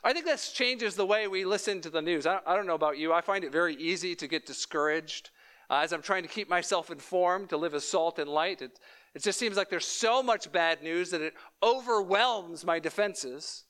I 0.03 0.13
think 0.13 0.25
this 0.25 0.51
changes 0.51 0.95
the 0.95 1.05
way 1.05 1.27
we 1.27 1.45
listen 1.45 1.79
to 1.81 1.89
the 1.89 2.01
news. 2.01 2.25
I, 2.25 2.39
I 2.45 2.55
don't 2.55 2.65
know 2.65 2.75
about 2.75 2.97
you, 2.97 3.13
I 3.13 3.21
find 3.21 3.43
it 3.43 3.51
very 3.51 3.75
easy 3.75 4.15
to 4.15 4.27
get 4.27 4.45
discouraged 4.45 5.29
uh, 5.69 5.81
as 5.83 5.93
I'm 5.93 6.01
trying 6.01 6.23
to 6.23 6.29
keep 6.29 6.49
myself 6.49 6.89
informed, 6.91 7.49
to 7.49 7.57
live 7.57 7.73
as 7.73 7.87
salt 7.87 8.19
and 8.19 8.29
light. 8.29 8.61
It, 8.61 8.79
it 9.13 9.23
just 9.23 9.39
seems 9.39 9.57
like 9.57 9.69
there's 9.69 9.85
so 9.85 10.21
much 10.21 10.51
bad 10.51 10.83
news 10.83 11.11
that 11.11 11.21
it 11.21 11.33
overwhelms 11.63 12.65
my 12.65 12.79
defenses. 12.79 13.63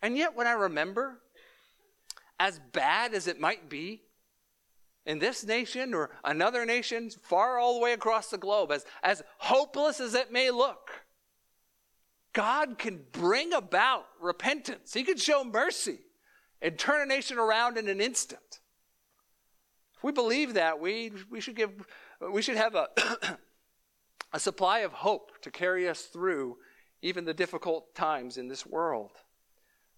And 0.00 0.16
yet, 0.16 0.34
when 0.34 0.46
I 0.46 0.52
remember, 0.52 1.20
as 2.38 2.60
bad 2.72 3.12
as 3.12 3.26
it 3.26 3.38
might 3.38 3.68
be 3.68 4.02
in 5.04 5.18
this 5.18 5.44
nation 5.44 5.92
or 5.92 6.10
another 6.24 6.64
nation 6.64 7.10
far 7.10 7.58
all 7.58 7.74
the 7.74 7.80
way 7.80 7.92
across 7.92 8.30
the 8.30 8.38
globe, 8.38 8.72
as, 8.72 8.86
as 9.02 9.22
hopeless 9.38 10.00
as 10.00 10.14
it 10.14 10.32
may 10.32 10.50
look, 10.50 10.90
God 12.32 12.78
can 12.78 13.00
bring 13.12 13.52
about 13.52 14.06
repentance. 14.20 14.94
He 14.94 15.02
can 15.02 15.16
show 15.16 15.42
mercy 15.44 15.98
and 16.62 16.78
turn 16.78 17.02
a 17.02 17.06
nation 17.06 17.38
around 17.38 17.76
in 17.76 17.88
an 17.88 18.00
instant. 18.00 18.60
If 19.96 20.04
we 20.04 20.12
believe 20.12 20.54
that, 20.54 20.80
we, 20.80 21.12
we 21.30 21.40
should 21.40 21.56
give 21.56 21.70
we 22.32 22.42
should 22.42 22.56
have 22.56 22.74
a 22.74 22.88
a 24.32 24.38
supply 24.38 24.80
of 24.80 24.92
hope 24.92 25.40
to 25.42 25.50
carry 25.50 25.88
us 25.88 26.02
through 26.02 26.58
even 27.02 27.24
the 27.24 27.34
difficult 27.34 27.94
times 27.94 28.36
in 28.36 28.48
this 28.48 28.66
world. 28.66 29.10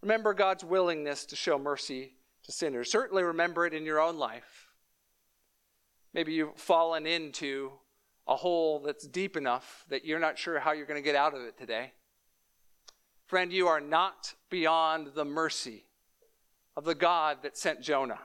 Remember 0.00 0.34
God's 0.34 0.64
willingness 0.64 1.26
to 1.26 1.36
show 1.36 1.58
mercy 1.58 2.14
to 2.44 2.52
sinners. 2.52 2.90
Certainly 2.90 3.24
remember 3.24 3.66
it 3.66 3.74
in 3.74 3.84
your 3.84 4.00
own 4.00 4.18
life. 4.18 4.68
Maybe 6.14 6.32
you've 6.32 6.56
fallen 6.56 7.06
into 7.06 7.72
a 8.26 8.36
hole 8.36 8.80
that's 8.80 9.06
deep 9.06 9.36
enough 9.36 9.84
that 9.88 10.04
you're 10.04 10.18
not 10.18 10.38
sure 10.38 10.58
how 10.60 10.72
you're 10.72 10.86
going 10.86 11.00
to 11.00 11.04
get 11.04 11.16
out 11.16 11.34
of 11.34 11.42
it 11.42 11.58
today. 11.58 11.92
Friend, 13.32 13.50
you 13.50 13.66
are 13.66 13.80
not 13.80 14.34
beyond 14.50 15.12
the 15.14 15.24
mercy 15.24 15.86
of 16.76 16.84
the 16.84 16.94
God 16.94 17.38
that 17.44 17.56
sent 17.56 17.80
Jonah. 17.80 18.18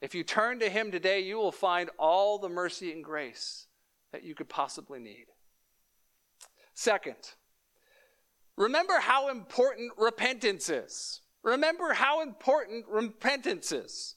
If 0.00 0.14
you 0.14 0.24
turn 0.24 0.58
to 0.60 0.70
him 0.70 0.90
today, 0.90 1.20
you 1.20 1.36
will 1.36 1.52
find 1.52 1.90
all 1.98 2.38
the 2.38 2.48
mercy 2.48 2.92
and 2.92 3.04
grace 3.04 3.66
that 4.10 4.22
you 4.22 4.34
could 4.34 4.48
possibly 4.48 5.00
need. 5.00 5.26
Second, 6.72 7.34
remember 8.56 9.00
how 9.00 9.28
important 9.28 9.92
repentance 9.98 10.70
is. 10.70 11.20
Remember 11.42 11.92
how 11.92 12.22
important 12.22 12.86
repentance 12.88 13.70
is. 13.70 14.14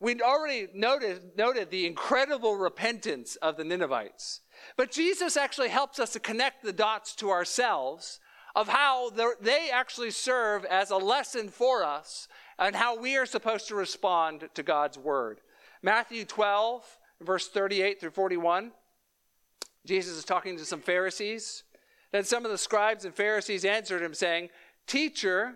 We'd 0.00 0.22
already 0.22 0.68
noted, 0.72 1.36
noted 1.36 1.70
the 1.70 1.84
incredible 1.84 2.56
repentance 2.56 3.36
of 3.36 3.58
the 3.58 3.64
Ninevites. 3.64 4.40
But 4.78 4.90
Jesus 4.90 5.36
actually 5.36 5.68
helps 5.68 5.98
us 5.98 6.14
to 6.14 6.20
connect 6.20 6.64
the 6.64 6.72
dots 6.72 7.14
to 7.16 7.28
ourselves 7.28 8.18
of 8.54 8.68
how 8.68 9.10
they 9.40 9.70
actually 9.72 10.10
serve 10.10 10.64
as 10.66 10.90
a 10.90 10.96
lesson 10.96 11.48
for 11.48 11.84
us 11.84 12.28
and 12.58 12.76
how 12.76 12.98
we 12.98 13.16
are 13.16 13.26
supposed 13.26 13.68
to 13.68 13.74
respond 13.74 14.48
to 14.54 14.62
God's 14.62 14.98
word. 14.98 15.40
Matthew 15.82 16.24
12, 16.24 16.98
verse 17.20 17.48
38 17.48 18.00
through 18.00 18.10
41. 18.10 18.72
Jesus 19.86 20.16
is 20.16 20.24
talking 20.24 20.56
to 20.58 20.64
some 20.64 20.80
Pharisees. 20.80 21.64
Then 22.12 22.24
some 22.24 22.44
of 22.44 22.50
the 22.50 22.58
scribes 22.58 23.04
and 23.04 23.14
Pharisees 23.14 23.64
answered 23.64 24.02
him, 24.02 24.14
saying, 24.14 24.50
Teacher, 24.86 25.54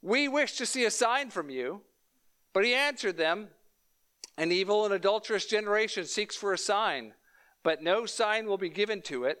we 0.00 0.28
wish 0.28 0.56
to 0.56 0.66
see 0.66 0.84
a 0.84 0.90
sign 0.90 1.30
from 1.30 1.50
you. 1.50 1.82
But 2.52 2.64
he 2.64 2.74
answered 2.74 3.16
them, 3.16 3.48
An 4.36 4.52
evil 4.52 4.84
and 4.84 4.94
adulterous 4.94 5.46
generation 5.46 6.06
seeks 6.06 6.36
for 6.36 6.52
a 6.52 6.58
sign, 6.58 7.14
but 7.62 7.82
no 7.82 8.06
sign 8.06 8.46
will 8.46 8.58
be 8.58 8.70
given 8.70 9.02
to 9.02 9.24
it 9.24 9.40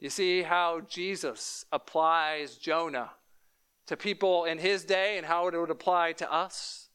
You 0.00 0.08
see 0.08 0.42
how 0.42 0.80
Jesus 0.80 1.66
applies 1.70 2.56
Jonah 2.56 3.10
to 3.86 3.96
people 3.96 4.44
in 4.44 4.58
his 4.58 4.84
day 4.84 5.18
and 5.18 5.26
how 5.26 5.46
it 5.48 5.54
would 5.54 5.70
apply 5.70 6.12
to 6.14 6.32
us? 6.32 6.88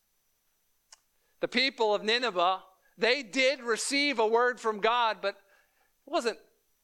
The 1.39 1.47
people 1.47 1.93
of 1.93 2.03
Nineveh, 2.03 2.63
they 2.97 3.21
did 3.21 3.61
receive 3.61 4.17
a 4.17 4.27
word 4.27 4.59
from 4.59 4.79
God, 4.79 5.17
but 5.21 5.35
it 5.35 6.11
wasn't 6.11 6.39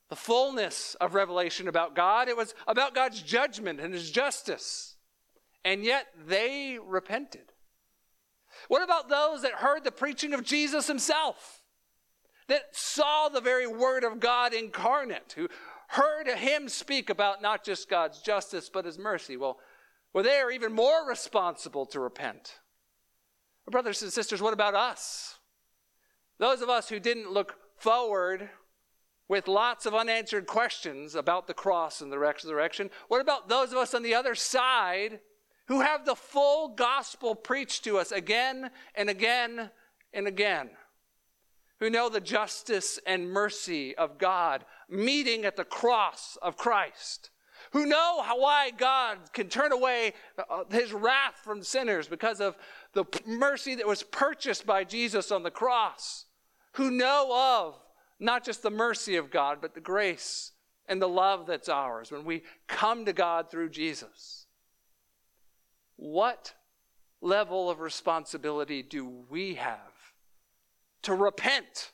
the 0.10 0.16
fullness 0.16 0.96
of 1.02 1.16
revelation 1.16 1.68
about 1.68 1.96
God. 1.96 2.28
It 2.28 2.38
was 2.38 2.54
about 2.68 2.94
God's 2.94 3.22
judgment 3.22 3.80
and 3.80 3.94
his 3.94 4.12
justice. 4.12 4.98
And 5.66 5.84
yet 5.84 6.08
they 6.28 6.78
repented. 6.84 7.54
What 8.68 8.84
about 8.84 9.10
those 9.10 9.42
that 9.42 9.54
heard 9.54 9.84
the 9.84 9.92
preaching 9.92 10.34
of 10.34 10.44
Jesus 10.44 10.86
himself? 10.86 11.64
That 12.48 12.64
saw 12.74 13.30
the 13.30 13.42
very 13.42 13.68
word 13.68 14.04
of 14.04 14.20
God 14.20 14.54
incarnate, 14.54 15.34
who 15.36 15.48
heard 15.92 16.28
him 16.28 16.70
speak 16.70 17.10
about 17.10 17.42
not 17.42 17.64
just 17.64 17.90
God's 17.90 18.22
justice, 18.22 18.70
but 18.70 18.86
his 18.86 18.98
mercy? 18.98 19.36
Well, 19.38 19.60
well, 20.14 20.24
they 20.24 20.40
are 20.40 20.52
even 20.52 20.74
more 20.74 21.08
responsible 21.08 21.86
to 21.88 22.00
repent. 22.00 22.60
Brothers 23.70 24.02
and 24.02 24.12
sisters, 24.12 24.42
what 24.42 24.54
about 24.54 24.74
us? 24.74 25.38
Those 26.40 26.62
of 26.62 26.70
us 26.70 26.90
who 26.90 27.00
didn't 27.00 27.32
look 27.32 27.56
forward 27.78 28.50
with 29.28 29.48
lots 29.48 29.86
of 29.86 29.96
unanswered 29.96 30.46
questions 30.46 31.16
about 31.16 31.48
the 31.48 31.54
cross 31.54 32.02
and 32.02 32.12
the 32.12 32.20
resurrection. 32.20 32.90
What 33.08 33.22
about 33.22 33.48
those 33.48 33.72
of 33.72 33.78
us 33.78 33.94
on 33.94 34.04
the 34.04 34.16
other 34.16 34.36
side 34.36 35.20
who 35.68 35.82
have 35.82 36.06
the 36.06 36.16
full 36.16 36.70
gospel 36.70 37.36
preached 37.36 37.84
to 37.86 37.98
us 37.98 38.12
again 38.12 38.72
and 38.96 39.10
again 39.10 39.72
and 40.14 40.28
again? 40.28 40.72
Who 41.80 41.90
know 41.90 42.10
the 42.10 42.20
justice 42.20 43.00
and 43.08 43.32
mercy 43.32 43.96
of 43.96 44.18
God 44.18 44.66
meeting 44.92 45.46
at 45.46 45.56
the 45.56 45.64
cross 45.64 46.38
of 46.42 46.58
Christ? 46.58 47.30
Who 47.72 47.86
know 47.86 48.22
how, 48.22 48.40
why 48.40 48.72
God 48.72 49.18
can 49.34 49.48
turn 49.48 49.72
away 49.72 50.14
uh, 50.38 50.64
his 50.70 50.94
wrath 50.94 51.36
from 51.44 51.64
sinners 51.64 52.08
because 52.08 52.42
of 52.42 52.58
the 52.94 53.06
mercy 53.26 53.76
that 53.76 53.88
was 53.88 54.04
purchased 54.04 54.66
by 54.66 54.84
Jesus 54.84 55.32
on 55.32 55.44
the 55.44 55.52
cross? 55.52 56.26
Who 56.74 56.92
know 56.92 57.32
of 57.32 57.76
not 58.20 58.44
just 58.44 58.62
the 58.62 58.70
mercy 58.70 59.16
of 59.16 59.32
God, 59.32 59.58
but 59.62 59.74
the 59.74 59.82
grace 59.82 60.52
and 60.88 61.02
the 61.02 61.08
love 61.08 61.48
that's 61.48 61.70
ours 61.70 62.12
when 62.12 62.24
we 62.24 62.44
come 62.68 63.06
to 63.06 63.14
God 63.14 63.50
through 63.50 63.70
Jesus. 63.70 64.46
What 65.96 66.54
level 67.22 67.70
of 67.70 67.80
responsibility 67.80 68.84
do 68.84 69.06
we 69.30 69.56
have 69.56 70.14
to 71.04 71.16
repent 71.16 71.92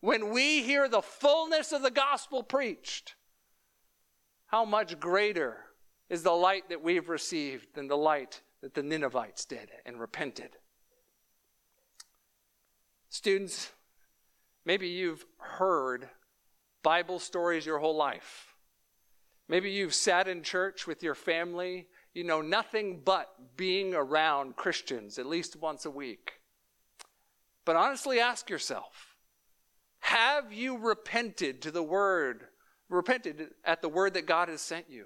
when 0.00 0.30
we 0.30 0.62
hear 0.62 0.88
the 0.88 1.02
fullness 1.02 1.72
of 1.72 1.82
the 1.82 1.90
gospel 1.90 2.42
preached? 2.42 3.14
How 4.46 4.64
much 4.64 4.98
greater 4.98 5.58
is 6.08 6.22
the 6.22 6.32
light 6.32 6.68
that 6.70 6.82
we've 6.82 7.08
received 7.08 7.74
than 7.74 7.88
the 7.88 7.96
light 7.96 8.42
that 8.62 8.74
the 8.74 8.82
Ninevites 8.82 9.44
did 9.44 9.70
and 9.86 10.00
repented? 10.00 10.56
Students, 13.08 13.72
Maybe 14.64 14.88
you've 14.88 15.24
heard 15.38 16.08
Bible 16.82 17.18
stories 17.18 17.66
your 17.66 17.78
whole 17.78 17.96
life. 17.96 18.54
Maybe 19.48 19.70
you've 19.70 19.94
sat 19.94 20.28
in 20.28 20.42
church 20.42 20.86
with 20.86 21.02
your 21.02 21.14
family, 21.14 21.88
you 22.14 22.24
know 22.24 22.40
nothing 22.40 23.00
but 23.04 23.56
being 23.56 23.94
around 23.94 24.56
Christians 24.56 25.18
at 25.18 25.26
least 25.26 25.56
once 25.56 25.84
a 25.84 25.90
week. 25.90 26.34
But 27.64 27.76
honestly, 27.76 28.20
ask 28.20 28.48
yourself 28.48 29.09
have 30.10 30.52
you 30.52 30.76
repented 30.76 31.62
to 31.62 31.70
the 31.70 31.84
word, 31.84 32.48
repented 32.88 33.50
at 33.64 33.80
the 33.80 33.88
word 33.88 34.14
that 34.14 34.26
God 34.26 34.48
has 34.48 34.60
sent 34.60 34.86
you? 34.90 35.04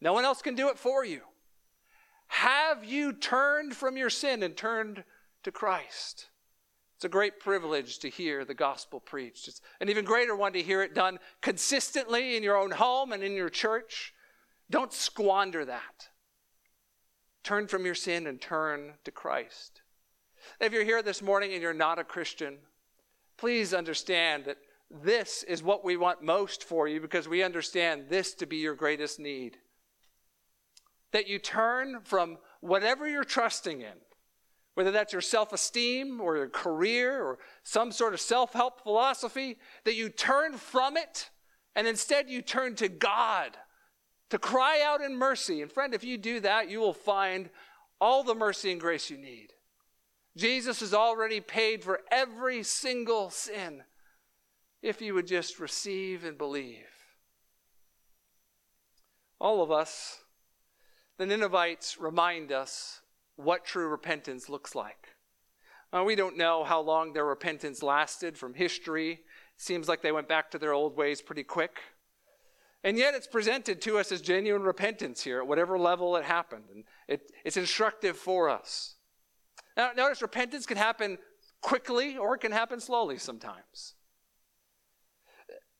No 0.00 0.12
one 0.12 0.24
else 0.24 0.42
can 0.42 0.54
do 0.54 0.68
it 0.68 0.78
for 0.78 1.04
you. 1.04 1.22
Have 2.28 2.84
you 2.84 3.12
turned 3.12 3.74
from 3.74 3.96
your 3.96 4.10
sin 4.10 4.44
and 4.44 4.56
turned 4.56 5.02
to 5.42 5.50
Christ? 5.50 6.28
It's 6.94 7.04
a 7.04 7.08
great 7.08 7.40
privilege 7.40 7.98
to 7.98 8.08
hear 8.08 8.44
the 8.44 8.54
gospel 8.54 9.00
preached. 9.00 9.48
It's 9.48 9.60
an 9.80 9.88
even 9.88 10.04
greater 10.04 10.36
one 10.36 10.52
to 10.52 10.62
hear 10.62 10.82
it 10.82 10.94
done 10.94 11.18
consistently 11.40 12.36
in 12.36 12.44
your 12.44 12.56
own 12.56 12.70
home 12.70 13.10
and 13.10 13.24
in 13.24 13.32
your 13.32 13.50
church. 13.50 14.14
Don't 14.70 14.92
squander 14.92 15.64
that. 15.64 16.10
Turn 17.42 17.66
from 17.66 17.84
your 17.84 17.96
sin 17.96 18.28
and 18.28 18.40
turn 18.40 18.92
to 19.02 19.10
Christ. 19.10 19.82
If 20.60 20.72
you're 20.72 20.84
here 20.84 21.02
this 21.02 21.22
morning 21.22 21.54
and 21.54 21.60
you're 21.60 21.74
not 21.74 21.98
a 21.98 22.04
Christian, 22.04 22.58
please 23.38 23.72
understand 23.72 24.44
that 24.44 24.58
this 24.90 25.42
is 25.44 25.62
what 25.62 25.84
we 25.84 25.96
want 25.96 26.22
most 26.22 26.64
for 26.64 26.88
you 26.88 27.00
because 27.00 27.28
we 27.28 27.42
understand 27.42 28.06
this 28.08 28.34
to 28.34 28.46
be 28.46 28.56
your 28.56 28.74
greatest 28.74 29.18
need. 29.18 29.58
That 31.12 31.28
you 31.28 31.38
turn 31.38 32.00
from 32.02 32.38
whatever 32.60 33.08
you're 33.08 33.24
trusting 33.24 33.80
in 33.80 33.94
whether 34.78 34.92
that's 34.92 35.12
your 35.12 35.20
self 35.20 35.52
esteem 35.52 36.20
or 36.20 36.36
your 36.36 36.48
career 36.48 37.20
or 37.20 37.40
some 37.64 37.90
sort 37.90 38.14
of 38.14 38.20
self 38.20 38.52
help 38.52 38.80
philosophy, 38.84 39.58
that 39.82 39.96
you 39.96 40.08
turn 40.08 40.52
from 40.52 40.96
it 40.96 41.30
and 41.74 41.88
instead 41.88 42.30
you 42.30 42.42
turn 42.42 42.76
to 42.76 42.88
God 42.88 43.56
to 44.30 44.38
cry 44.38 44.80
out 44.80 45.00
in 45.00 45.16
mercy. 45.16 45.62
And 45.62 45.72
friend, 45.72 45.94
if 45.94 46.04
you 46.04 46.16
do 46.16 46.38
that, 46.38 46.70
you 46.70 46.78
will 46.78 46.92
find 46.92 47.50
all 48.00 48.22
the 48.22 48.36
mercy 48.36 48.70
and 48.70 48.80
grace 48.80 49.10
you 49.10 49.18
need. 49.18 49.48
Jesus 50.38 50.78
has 50.80 50.94
already 50.94 51.40
paid 51.40 51.82
for 51.82 52.00
every 52.12 52.62
single 52.62 53.28
sin 53.28 53.82
if 54.80 55.02
you 55.02 55.12
would 55.14 55.26
just 55.26 55.58
receive 55.58 56.24
and 56.24 56.38
believe. 56.38 56.86
All 59.40 59.62
of 59.62 59.72
us, 59.72 60.20
the 61.16 61.26
Ninevites 61.26 61.98
remind 61.98 62.52
us 62.52 63.00
what 63.34 63.64
true 63.64 63.88
repentance 63.88 64.48
looks 64.48 64.76
like. 64.76 65.08
We 66.04 66.14
don't 66.14 66.36
know 66.36 66.62
how 66.62 66.80
long 66.82 67.12
their 67.12 67.24
repentance 67.24 67.82
lasted 67.82 68.38
from 68.38 68.54
history. 68.54 69.12
It 69.12 69.20
seems 69.56 69.88
like 69.88 70.02
they 70.02 70.12
went 70.12 70.28
back 70.28 70.52
to 70.52 70.58
their 70.58 70.72
old 70.72 70.96
ways 70.96 71.20
pretty 71.20 71.42
quick. 71.44 71.78
And 72.84 72.96
yet 72.96 73.14
it's 73.14 73.26
presented 73.26 73.82
to 73.82 73.98
us 73.98 74.12
as 74.12 74.20
genuine 74.20 74.62
repentance 74.62 75.20
here 75.24 75.40
at 75.40 75.48
whatever 75.48 75.76
level 75.76 76.14
it 76.14 76.24
happened. 76.24 76.66
And 76.72 76.84
it, 77.08 77.32
it's 77.44 77.56
instructive 77.56 78.16
for 78.16 78.48
us. 78.48 78.94
Now, 79.78 79.92
notice 79.96 80.20
repentance 80.20 80.66
can 80.66 80.76
happen 80.76 81.18
quickly 81.60 82.18
or 82.18 82.34
it 82.34 82.40
can 82.40 82.50
happen 82.50 82.80
slowly 82.80 83.16
sometimes. 83.16 83.94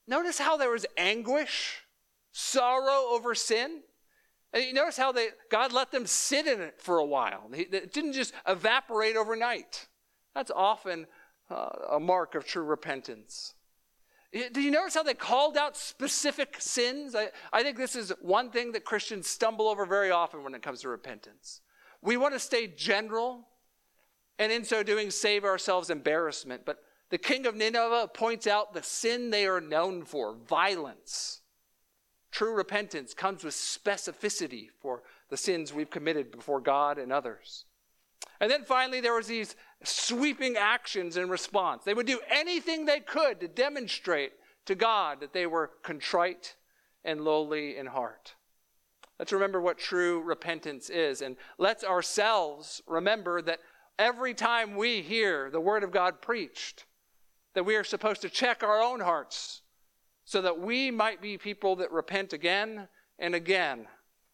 Notice 0.06 0.38
how 0.38 0.56
there 0.56 0.70
was 0.70 0.86
anguish, 0.96 1.82
sorrow 2.32 3.08
over 3.10 3.34
sin. 3.34 3.82
And 4.54 4.64
you 4.64 4.72
notice 4.72 4.96
how 4.96 5.12
they, 5.12 5.28
God 5.50 5.72
let 5.72 5.90
them 5.90 6.06
sit 6.06 6.46
in 6.46 6.60
it 6.62 6.80
for 6.80 6.98
a 6.98 7.04
while. 7.04 7.50
It 7.52 7.92
didn't 7.92 8.14
just 8.14 8.32
evaporate 8.46 9.16
overnight. 9.16 9.88
That's 10.34 10.52
often 10.54 11.06
uh, 11.50 11.68
a 11.90 12.00
mark 12.00 12.34
of 12.34 12.46
true 12.46 12.62
repentance. 12.62 13.54
Do 14.32 14.60
you 14.60 14.70
notice 14.70 14.94
how 14.94 15.02
they 15.02 15.14
called 15.14 15.56
out 15.56 15.76
specific 15.76 16.56
sins? 16.60 17.14
I, 17.14 17.28
I 17.52 17.62
think 17.62 17.76
this 17.76 17.96
is 17.96 18.12
one 18.20 18.50
thing 18.50 18.72
that 18.72 18.84
Christians 18.84 19.26
stumble 19.26 19.68
over 19.68 19.84
very 19.84 20.10
often 20.10 20.44
when 20.44 20.54
it 20.54 20.62
comes 20.62 20.82
to 20.82 20.88
repentance. 20.88 21.62
We 22.02 22.16
want 22.16 22.34
to 22.34 22.38
stay 22.38 22.66
general, 22.68 23.48
and 24.38 24.52
in 24.52 24.64
so 24.64 24.82
doing, 24.82 25.10
save 25.10 25.44
ourselves 25.44 25.90
embarrassment. 25.90 26.62
But 26.64 26.78
the 27.10 27.18
king 27.18 27.46
of 27.46 27.56
Nineveh 27.56 28.10
points 28.12 28.46
out 28.46 28.74
the 28.74 28.82
sin 28.82 29.30
they 29.30 29.46
are 29.46 29.60
known 29.60 30.04
for 30.04 30.34
violence. 30.34 31.40
True 32.30 32.54
repentance 32.54 33.14
comes 33.14 33.42
with 33.42 33.54
specificity 33.54 34.68
for 34.80 35.02
the 35.30 35.36
sins 35.36 35.72
we've 35.72 35.90
committed 35.90 36.30
before 36.30 36.60
God 36.60 36.98
and 36.98 37.12
others. 37.12 37.64
And 38.40 38.50
then 38.50 38.64
finally, 38.64 39.00
there 39.00 39.14
was 39.14 39.26
these 39.26 39.56
sweeping 39.82 40.56
actions 40.56 41.16
in 41.16 41.28
response. 41.28 41.84
They 41.84 41.94
would 41.94 42.06
do 42.06 42.20
anything 42.30 42.84
they 42.84 43.00
could 43.00 43.40
to 43.40 43.48
demonstrate 43.48 44.32
to 44.66 44.74
God 44.74 45.20
that 45.20 45.32
they 45.32 45.46
were 45.46 45.70
contrite 45.82 46.56
and 47.04 47.22
lowly 47.22 47.76
in 47.76 47.86
heart. 47.86 48.34
Let's 49.18 49.32
remember 49.32 49.60
what 49.60 49.78
true 49.78 50.20
repentance 50.20 50.90
is, 50.90 51.22
and 51.22 51.36
let's 51.58 51.82
ourselves 51.82 52.82
remember 52.86 53.42
that 53.42 53.58
every 53.98 54.34
time 54.34 54.76
we 54.76 55.02
hear 55.02 55.50
the 55.50 55.60
Word 55.60 55.82
of 55.82 55.90
God 55.90 56.22
preached, 56.22 56.86
that 57.54 57.64
we 57.64 57.76
are 57.76 57.84
supposed 57.84 58.22
to 58.22 58.30
check 58.30 58.62
our 58.62 58.80
own 58.80 59.00
hearts 59.00 59.62
so 60.24 60.42
that 60.42 60.60
we 60.60 60.90
might 60.90 61.20
be 61.20 61.38
people 61.38 61.76
that 61.76 61.90
repent 61.90 62.32
again 62.32 62.88
and 63.18 63.34
again 63.34 63.86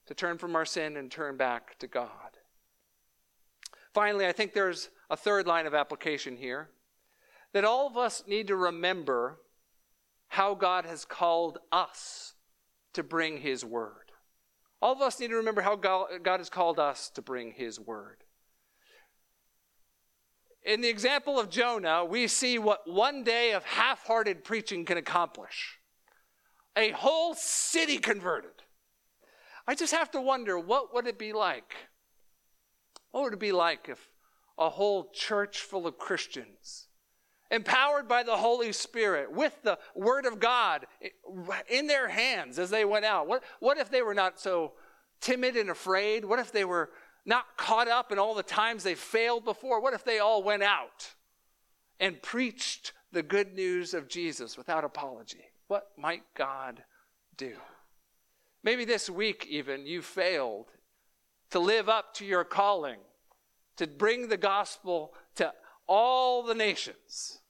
to 0.06 0.14
turn 0.14 0.36
from 0.36 0.54
our 0.54 0.64
sin 0.64 0.96
and 0.96 1.10
turn 1.10 1.36
back 1.36 1.78
to 1.78 1.86
God. 1.86 2.10
Finally, 3.94 4.26
I 4.26 4.32
think 4.32 4.52
there's 4.52 4.90
a 5.08 5.16
third 5.16 5.46
line 5.46 5.66
of 5.66 5.74
application 5.74 6.36
here 6.36 6.68
that 7.52 7.64
all 7.64 7.86
of 7.86 7.96
us 7.96 8.24
need 8.26 8.48
to 8.48 8.56
remember 8.56 9.38
how 10.28 10.54
God 10.54 10.84
has 10.84 11.04
called 11.04 11.58
us 11.70 12.34
to 12.92 13.04
bring 13.04 13.38
His 13.38 13.64
word. 13.64 14.10
All 14.82 14.92
of 14.92 15.00
us 15.00 15.20
need 15.20 15.28
to 15.28 15.36
remember 15.36 15.62
how 15.62 15.76
God 15.76 16.38
has 16.38 16.50
called 16.50 16.80
us 16.80 17.08
to 17.10 17.22
bring 17.22 17.52
His 17.52 17.78
word. 17.78 18.23
In 20.64 20.80
the 20.80 20.88
example 20.88 21.38
of 21.38 21.50
Jonah, 21.50 22.04
we 22.04 22.26
see 22.26 22.58
what 22.58 22.90
one 22.90 23.22
day 23.22 23.52
of 23.52 23.64
half 23.64 24.06
hearted 24.06 24.44
preaching 24.44 24.84
can 24.84 24.96
accomplish 24.96 25.78
a 26.76 26.90
whole 26.90 27.34
city 27.34 27.98
converted. 27.98 28.50
I 29.66 29.74
just 29.74 29.94
have 29.94 30.10
to 30.12 30.20
wonder 30.20 30.58
what 30.58 30.92
would 30.92 31.06
it 31.06 31.18
be 31.18 31.32
like? 31.32 31.74
What 33.10 33.24
would 33.24 33.34
it 33.34 33.40
be 33.40 33.52
like 33.52 33.88
if 33.88 34.10
a 34.58 34.70
whole 34.70 35.10
church 35.12 35.60
full 35.60 35.86
of 35.86 35.98
Christians 35.98 36.88
empowered 37.50 38.08
by 38.08 38.22
the 38.22 38.36
Holy 38.36 38.72
Spirit, 38.72 39.30
with 39.30 39.62
the 39.62 39.78
Word 39.94 40.26
of 40.26 40.40
God 40.40 40.86
in 41.68 41.86
their 41.86 42.08
hands 42.08 42.58
as 42.58 42.70
they 42.70 42.84
went 42.84 43.04
out? 43.04 43.28
What, 43.28 43.44
what 43.60 43.78
if 43.78 43.90
they 43.90 44.02
were 44.02 44.14
not 44.14 44.40
so 44.40 44.72
timid 45.20 45.56
and 45.56 45.70
afraid? 45.70 46.24
What 46.24 46.40
if 46.40 46.50
they 46.50 46.64
were 46.64 46.90
not 47.26 47.56
caught 47.56 47.88
up 47.88 48.12
in 48.12 48.18
all 48.18 48.34
the 48.34 48.42
times 48.42 48.82
they 48.82 48.94
failed 48.94 49.44
before? 49.44 49.80
What 49.80 49.94
if 49.94 50.04
they 50.04 50.18
all 50.18 50.42
went 50.42 50.62
out 50.62 51.14
and 52.00 52.20
preached 52.22 52.92
the 53.12 53.22
good 53.22 53.54
news 53.54 53.94
of 53.94 54.08
Jesus 54.08 54.56
without 54.58 54.84
apology? 54.84 55.44
What 55.68 55.92
might 55.96 56.22
God 56.34 56.82
do? 57.36 57.54
Maybe 58.62 58.84
this 58.84 59.08
week, 59.10 59.46
even, 59.48 59.86
you 59.86 60.02
failed 60.02 60.70
to 61.50 61.58
live 61.58 61.88
up 61.88 62.14
to 62.14 62.24
your 62.24 62.44
calling, 62.44 62.98
to 63.76 63.86
bring 63.86 64.28
the 64.28 64.36
gospel 64.36 65.14
to 65.36 65.52
all 65.86 66.42
the 66.42 66.54
nations, 66.54 67.40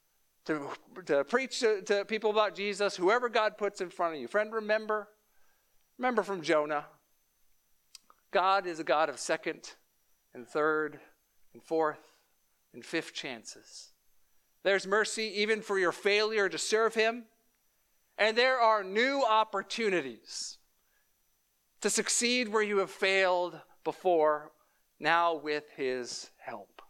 to, 0.44 0.68
to 1.06 1.24
preach 1.24 1.60
to, 1.60 1.82
to 1.82 2.04
people 2.04 2.30
about 2.30 2.54
Jesus, 2.54 2.96
whoever 2.96 3.28
God 3.28 3.56
puts 3.56 3.80
in 3.80 3.90
front 3.90 4.14
of 4.14 4.20
you. 4.20 4.28
Friend, 4.28 4.52
remember, 4.52 5.08
remember 5.98 6.22
from 6.22 6.42
Jonah, 6.42 6.86
God 8.34 8.66
is 8.66 8.80
a 8.80 8.84
God 8.84 9.08
of 9.08 9.20
second 9.20 9.74
and 10.34 10.44
third 10.44 10.98
and 11.52 11.62
fourth 11.62 12.00
and 12.72 12.84
fifth 12.84 13.14
chances. 13.14 13.92
There's 14.64 14.88
mercy 14.88 15.32
even 15.36 15.62
for 15.62 15.78
your 15.78 15.92
failure 15.92 16.48
to 16.48 16.58
serve 16.58 16.96
Him. 16.96 17.26
And 18.18 18.36
there 18.36 18.58
are 18.58 18.82
new 18.82 19.22
opportunities 19.22 20.58
to 21.80 21.88
succeed 21.88 22.48
where 22.48 22.62
you 22.62 22.78
have 22.78 22.90
failed 22.90 23.60
before, 23.84 24.50
now 24.98 25.36
with 25.36 25.70
His 25.76 26.30
help. 26.38 26.82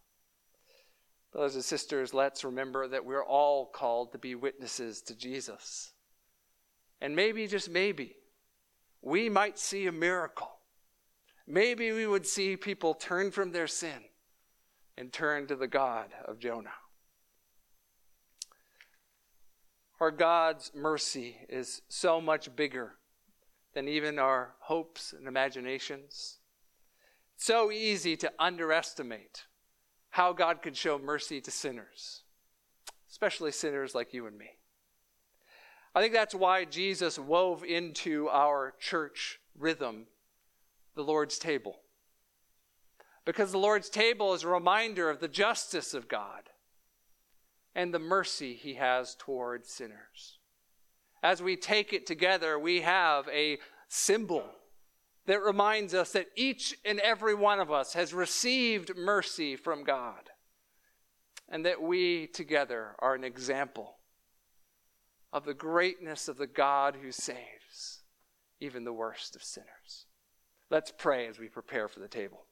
Brothers 1.30 1.56
and 1.56 1.64
sisters, 1.64 2.14
let's 2.14 2.42
remember 2.42 2.88
that 2.88 3.04
we're 3.04 3.24
all 3.24 3.66
called 3.66 4.12
to 4.12 4.18
be 4.18 4.34
witnesses 4.34 5.02
to 5.02 5.14
Jesus. 5.14 5.92
And 7.02 7.14
maybe, 7.14 7.46
just 7.46 7.68
maybe, 7.68 8.16
we 9.02 9.28
might 9.28 9.58
see 9.58 9.86
a 9.86 9.92
miracle 9.92 10.54
maybe 11.46 11.92
we 11.92 12.06
would 12.06 12.26
see 12.26 12.56
people 12.56 12.94
turn 12.94 13.30
from 13.30 13.52
their 13.52 13.66
sin 13.66 14.04
and 14.96 15.12
turn 15.12 15.46
to 15.46 15.56
the 15.56 15.66
God 15.66 16.08
of 16.24 16.38
Jonah. 16.38 16.70
Our 20.00 20.10
God's 20.10 20.72
mercy 20.74 21.36
is 21.48 21.82
so 21.88 22.20
much 22.20 22.54
bigger 22.54 22.94
than 23.74 23.88
even 23.88 24.18
our 24.18 24.54
hopes 24.60 25.12
and 25.12 25.26
imaginations. 25.26 26.38
It's 27.34 27.44
so 27.44 27.70
easy 27.70 28.16
to 28.18 28.32
underestimate 28.38 29.44
how 30.10 30.32
God 30.32 30.62
could 30.62 30.76
show 30.76 30.98
mercy 30.98 31.40
to 31.40 31.50
sinners, 31.50 32.22
especially 33.10 33.50
sinners 33.50 33.94
like 33.94 34.12
you 34.14 34.26
and 34.26 34.38
me. 34.38 34.50
I 35.94 36.00
think 36.00 36.12
that's 36.12 36.34
why 36.34 36.64
Jesus 36.64 37.18
wove 37.18 37.64
into 37.64 38.28
our 38.28 38.74
church 38.80 39.40
rhythm 39.56 40.06
the 40.94 41.02
Lord's 41.02 41.38
table. 41.38 41.76
Because 43.24 43.52
the 43.52 43.58
Lord's 43.58 43.88
table 43.88 44.34
is 44.34 44.44
a 44.44 44.48
reminder 44.48 45.08
of 45.08 45.20
the 45.20 45.28
justice 45.28 45.94
of 45.94 46.08
God 46.08 46.50
and 47.74 47.92
the 47.92 47.98
mercy 47.98 48.54
he 48.54 48.74
has 48.74 49.14
toward 49.14 49.66
sinners. 49.66 50.38
As 51.22 51.42
we 51.42 51.56
take 51.56 51.92
it 51.92 52.06
together, 52.06 52.58
we 52.58 52.82
have 52.82 53.28
a 53.28 53.58
symbol 53.88 54.44
that 55.26 55.42
reminds 55.42 55.94
us 55.94 56.12
that 56.12 56.28
each 56.36 56.76
and 56.84 57.00
every 57.00 57.34
one 57.34 57.60
of 57.60 57.72
us 57.72 57.94
has 57.94 58.12
received 58.12 58.96
mercy 58.96 59.56
from 59.56 59.84
God 59.84 60.30
and 61.48 61.64
that 61.64 61.82
we 61.82 62.26
together 62.26 62.94
are 62.98 63.14
an 63.14 63.24
example 63.24 63.96
of 65.32 65.44
the 65.44 65.54
greatness 65.54 66.28
of 66.28 66.36
the 66.36 66.46
God 66.46 66.96
who 67.02 67.10
saves 67.10 68.02
even 68.60 68.84
the 68.84 68.92
worst 68.92 69.34
of 69.34 69.42
sinners. 69.42 70.06
Let's 70.74 70.90
pray 70.90 71.28
as 71.28 71.38
we 71.38 71.46
prepare 71.46 71.86
for 71.86 72.00
the 72.00 72.08
table. 72.08 72.43